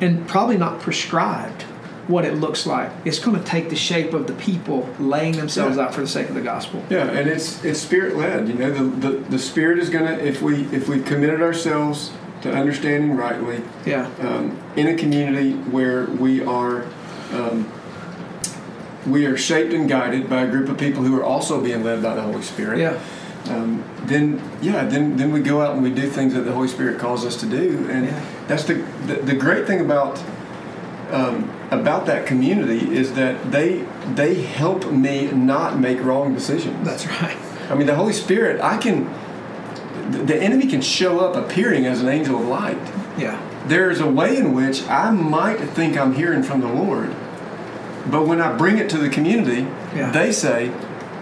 [0.01, 1.63] And probably not prescribed
[2.07, 2.91] what it looks like.
[3.05, 5.85] It's going to take the shape of the people laying themselves Yeah.
[5.85, 6.83] out for the sake of the gospel.
[6.89, 8.49] Yeah, and it's it's spirit led.
[8.49, 12.53] You know, the, the the spirit is gonna if we if we've committed ourselves to
[12.53, 14.09] understanding rightly Yeah.
[14.21, 16.85] um, in a community where we are
[17.33, 17.71] um,
[19.07, 22.03] we are shaped and guided by a group of people who are also being led
[22.03, 22.79] by the Holy Spirit.
[22.79, 22.99] Yeah.
[23.49, 26.69] Um, then yeah, then then we go out and we do things that the Holy
[26.69, 28.21] Spirit calls us to do, and Yeah.
[28.47, 28.75] that's the,
[29.07, 30.23] the the great thing about
[31.11, 36.85] um, about that community is that they they help me not make wrong decisions.
[36.87, 37.37] That's right.
[37.71, 39.05] I mean, the Holy Spirit, I can,
[40.27, 42.79] the- enemy can show up appearing as an angel of light.
[43.19, 43.39] Yeah.
[43.67, 47.15] There's a way in which I might think I'm hearing from the Lord,
[48.11, 50.11] but when I bring it to the community, Yeah.
[50.11, 50.69] they say,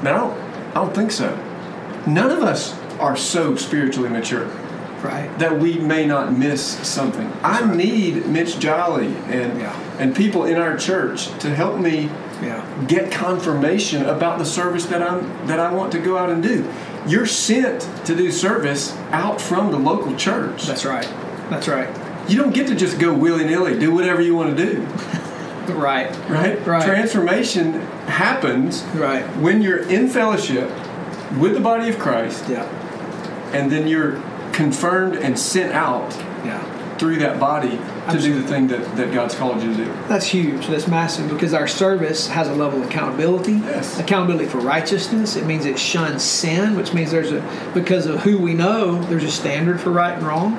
[0.02, 0.38] "Man, I don't,
[0.70, 1.36] I don't think so."
[2.06, 4.46] None of us are so spiritually mature
[5.02, 5.28] Right.
[5.38, 7.30] that we may not miss something.
[7.42, 7.76] I right.
[7.76, 9.72] need Mitch Jolly and Yeah.
[9.98, 12.10] and people in our church to help me
[12.42, 12.60] Yeah.
[12.86, 16.64] get confirmation about the service that I'm that I want to go out and do.
[17.06, 20.66] You're sent to do service out from the local church.
[20.66, 21.06] That's right.
[21.50, 21.88] That's right.
[22.28, 24.84] You don't get to just go willy nilly, do whatever you want to do,
[25.74, 26.10] Right.
[26.28, 26.66] right?
[26.66, 26.82] Right.
[26.84, 29.24] Transformation happens Right.
[29.40, 30.70] when you're in fellowship
[31.38, 32.64] with the body of Christ, Yeah.
[33.52, 34.20] and then you're
[34.52, 36.60] confirmed and sent out Yeah.
[36.98, 37.78] through that body
[38.10, 39.90] to do the thing that, that God's called you to do.
[40.08, 40.68] That's huge.
[40.68, 43.60] That's massive because our service has a level of accountability.
[43.66, 43.98] Yes.
[43.98, 45.36] Accountability for righteousness.
[45.36, 47.42] It means it shuns sin, which means there's a
[47.74, 50.56] because of who we know, there's a standard for right and wrong.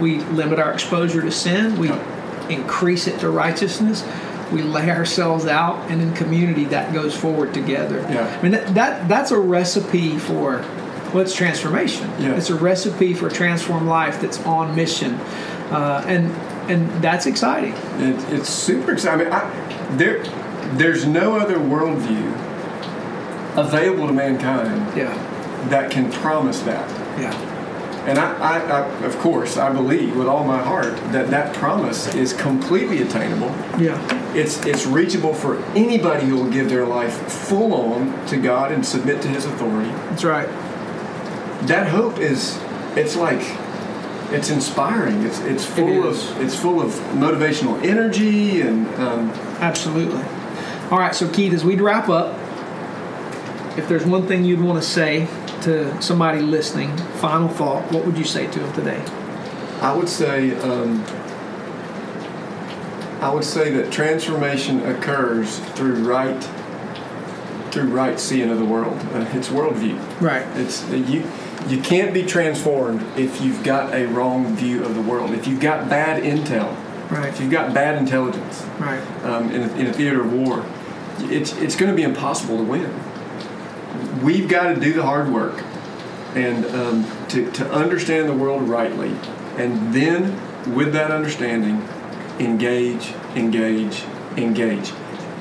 [0.00, 1.78] We limit our exposure to sin.
[1.78, 1.92] We
[2.48, 4.02] increase it to righteousness.
[4.52, 8.00] We lay ourselves out, and in community, that goes forward together.
[8.10, 8.26] Yeah.
[8.38, 10.64] I mean, that, that that's a recipe for
[11.14, 12.08] well, transformation.
[12.18, 12.36] Yeah.
[12.36, 15.14] It's a recipe for a transformed life that's on mission,
[15.70, 16.26] uh, and
[16.70, 17.72] and that's exciting.
[17.98, 19.32] It, it's super exciting.
[19.32, 20.22] I mean, I, there,
[20.76, 22.32] there's no other worldview
[23.56, 25.12] available to mankind Yeah,
[25.68, 26.88] that can promise that.
[27.18, 27.32] yeah,
[28.06, 32.12] And I, I, I, of course, I believe with all my heart that that promise
[32.14, 33.48] is completely attainable.
[33.78, 33.98] yeah,
[34.34, 38.84] It's it's reachable for anybody who will give their life full on to God and
[38.84, 39.90] submit to His authority.
[40.08, 40.48] that's right.
[41.66, 42.58] That hope is,
[42.96, 43.42] it's like,
[44.32, 45.22] it's inspiring.
[45.24, 46.30] It's it's full is.
[46.30, 49.30] of it's full of motivational energy and um,
[49.60, 50.22] Absolutely.
[50.90, 52.34] All right, so Keith, as we wrap up,
[53.76, 55.28] if there's one thing you'd want to say
[55.62, 59.02] to somebody listening, final thought, what would you say to them today?
[59.80, 61.04] I would say um,
[63.20, 66.42] I would say that transformation occurs through right
[67.70, 68.98] through right seeing of the world.
[69.12, 69.96] Uh, it's worldview.
[70.20, 70.44] Right.
[70.56, 71.24] It's you.
[71.68, 75.30] You can't be transformed if you've got a wrong view of the world.
[75.32, 76.74] If you've got bad intel.
[77.10, 77.28] Right.
[77.28, 79.02] If you've got bad intelligence Right.
[79.24, 80.64] um, in, a, in a theater of war,
[81.30, 82.90] it's it's going to be impossible to win.
[84.22, 85.62] We've got to do the hard work
[86.34, 89.10] and um, to to understand the world rightly,
[89.56, 90.38] and then
[90.74, 91.86] with that understanding,
[92.38, 94.04] engage, engage,
[94.36, 94.92] engage,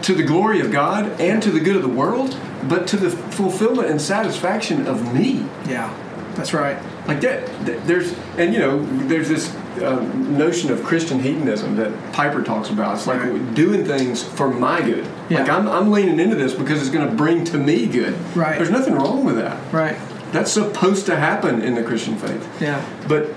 [0.04, 3.10] to the glory of God and to the good of the world, but to the
[3.10, 5.46] fulfillment and satisfaction of me.
[5.68, 5.94] Yeah.
[6.36, 6.78] That's right.
[7.08, 7.48] Like that,
[7.88, 9.54] there's and you know there's this
[9.84, 12.96] um, notion of Christian hedonism that Piper talks about.
[12.96, 13.54] It's like Right.
[13.56, 15.08] doing things for my good.
[15.30, 15.40] Yeah.
[15.42, 18.14] Like I'm, I'm leaning into this because it's going to bring to me good.
[18.36, 18.58] Right.
[18.58, 19.74] There's nothing wrong with that.
[19.74, 19.98] Right.
[20.32, 22.62] That's supposed to happen in the Christian faith.
[22.62, 22.84] Yeah.
[23.08, 23.34] But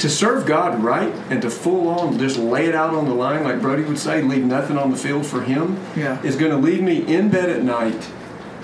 [0.00, 3.44] to serve God right and to full on just lay it out on the line,
[3.44, 6.20] like Brody would say, leave nothing on the field for Him, Yeah.
[6.22, 8.08] is going to leave me in bed at night,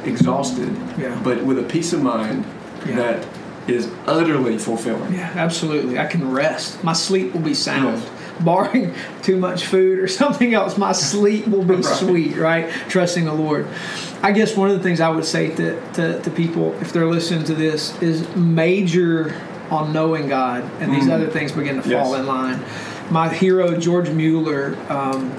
[0.05, 1.19] exhausted, Yeah.
[1.23, 2.45] but with a peace of mind
[2.87, 2.97] Yeah.
[2.97, 3.29] that
[3.69, 5.15] is utterly fulfilling.
[5.15, 5.99] Yeah, absolutely.
[5.99, 6.83] I can rest.
[6.83, 7.99] My sleep will be sound.
[8.03, 8.11] Yes.
[8.41, 11.85] Barring too much food or something else, my sleep will be Right.
[11.85, 12.71] sweet, right?
[12.89, 13.69] Trusting the Lord.
[14.23, 17.07] I guess one of the things I would say to, to, to people, if they're
[17.07, 19.35] listening to this, is major
[19.71, 21.13] on knowing God, and these Mm.
[21.13, 22.03] other things begin to Yes.
[22.03, 22.61] fall in line.
[23.11, 25.33] My hero, George Mueller, um,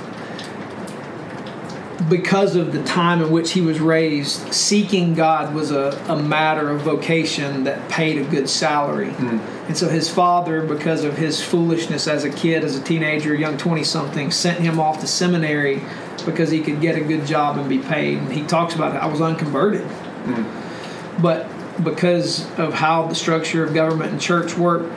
[2.09, 6.69] because of the time in which he was raised, seeking God was a, a matter
[6.69, 9.09] of vocation that paid a good salary.
[9.11, 9.39] Hmm.
[9.67, 13.57] And so his father, because of his foolishness as a kid, as a teenager, young
[13.57, 15.81] 20 something, sent him off to seminary
[16.25, 18.17] because he could get a good job and be paid.
[18.17, 18.99] And he talks about it.
[18.99, 19.83] I was unconverted.
[19.83, 21.21] Hmm.
[21.21, 21.47] But
[21.83, 24.91] because of how the structure of government and church worked,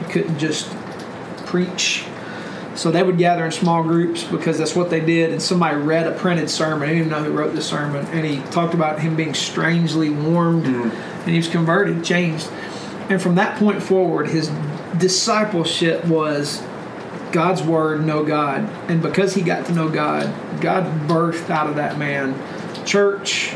[0.00, 0.70] you couldn't just
[1.46, 2.04] preach.
[2.74, 5.32] So they would gather in small groups because that's what they did.
[5.32, 6.88] And somebody read a printed sermon.
[6.88, 8.06] I didn't even know who wrote the sermon.
[8.06, 10.64] And he talked about him being strangely warmed.
[10.64, 10.90] Mm-hmm.
[10.90, 12.48] And he was converted, changed.
[13.08, 14.50] And from that point forward, his
[14.96, 16.62] discipleship was
[17.32, 18.68] God's word, know God.
[18.88, 22.34] And because he got to know God, God birthed out of that man
[22.86, 23.54] church,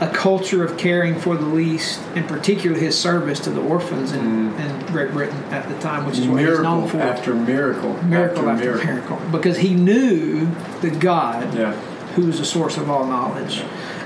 [0.00, 4.52] a culture of caring for the least, and particularly his service to the orphans in,
[4.52, 4.60] mm.
[4.60, 6.98] in Great Britain at the time, which is what he's known for.
[6.98, 9.20] after miracle, miracle after, miracle.
[9.32, 10.46] Because he knew
[10.80, 11.72] the God Yeah.
[12.14, 13.64] who is the source of all knowledge.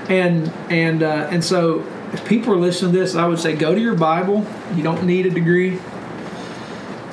[0.09, 3.73] And and uh, and so if people are listening to this, I would say go
[3.75, 4.45] to your Bible.
[4.75, 5.79] You don't need a degree.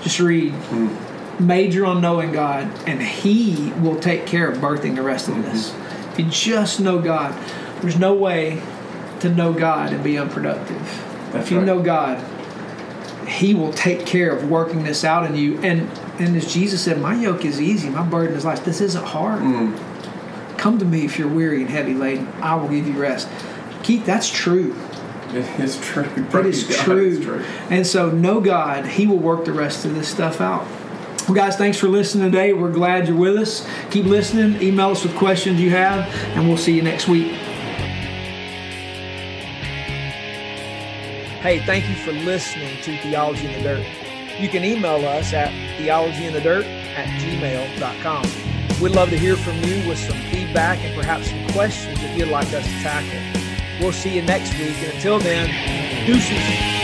[0.02, 0.52] Just read.
[0.52, 0.96] Mm.
[1.38, 5.44] Major on knowing God, and He will take care of birthing the rest of mm-hmm.
[5.44, 5.74] this.
[6.12, 7.34] If you just know God,
[7.80, 8.62] there's no way
[9.20, 10.80] to know God and be unproductive.
[11.32, 11.66] That's if you right.
[11.66, 12.18] know God,
[13.28, 15.58] He will take care of working this out in you.
[15.58, 15.82] And
[16.18, 19.42] and as Jesus said, "My yoke is easy, my burden is light." This isn't hard.
[19.42, 19.78] Mm.
[20.58, 22.28] Come to me if you're weary and heavy laden.
[22.42, 23.28] I will give you rest.
[23.82, 24.76] Keith, that's true.
[25.32, 26.04] It is true.
[26.32, 27.16] That is true.
[27.16, 27.44] it's true.
[27.70, 28.84] And so, know God.
[28.84, 30.66] He will work the rest of this stuff out.
[31.26, 32.52] Well, guys, thanks for listening today.
[32.52, 33.66] We're glad you're with us.
[33.90, 34.60] Keep listening.
[34.60, 37.32] Email us with questions you have, and we'll see you next week.
[41.40, 43.86] Hey, thank you for listening to Theology in the Dirt.
[44.38, 48.82] You can email us at theologyinthedirt at gmail.com.
[48.82, 52.28] We'd love to hear from you with some feedback and perhaps some questions that you'd
[52.28, 53.80] like us to tackle.
[53.80, 55.48] We'll see you next week, and until then,
[56.04, 56.79] deuces.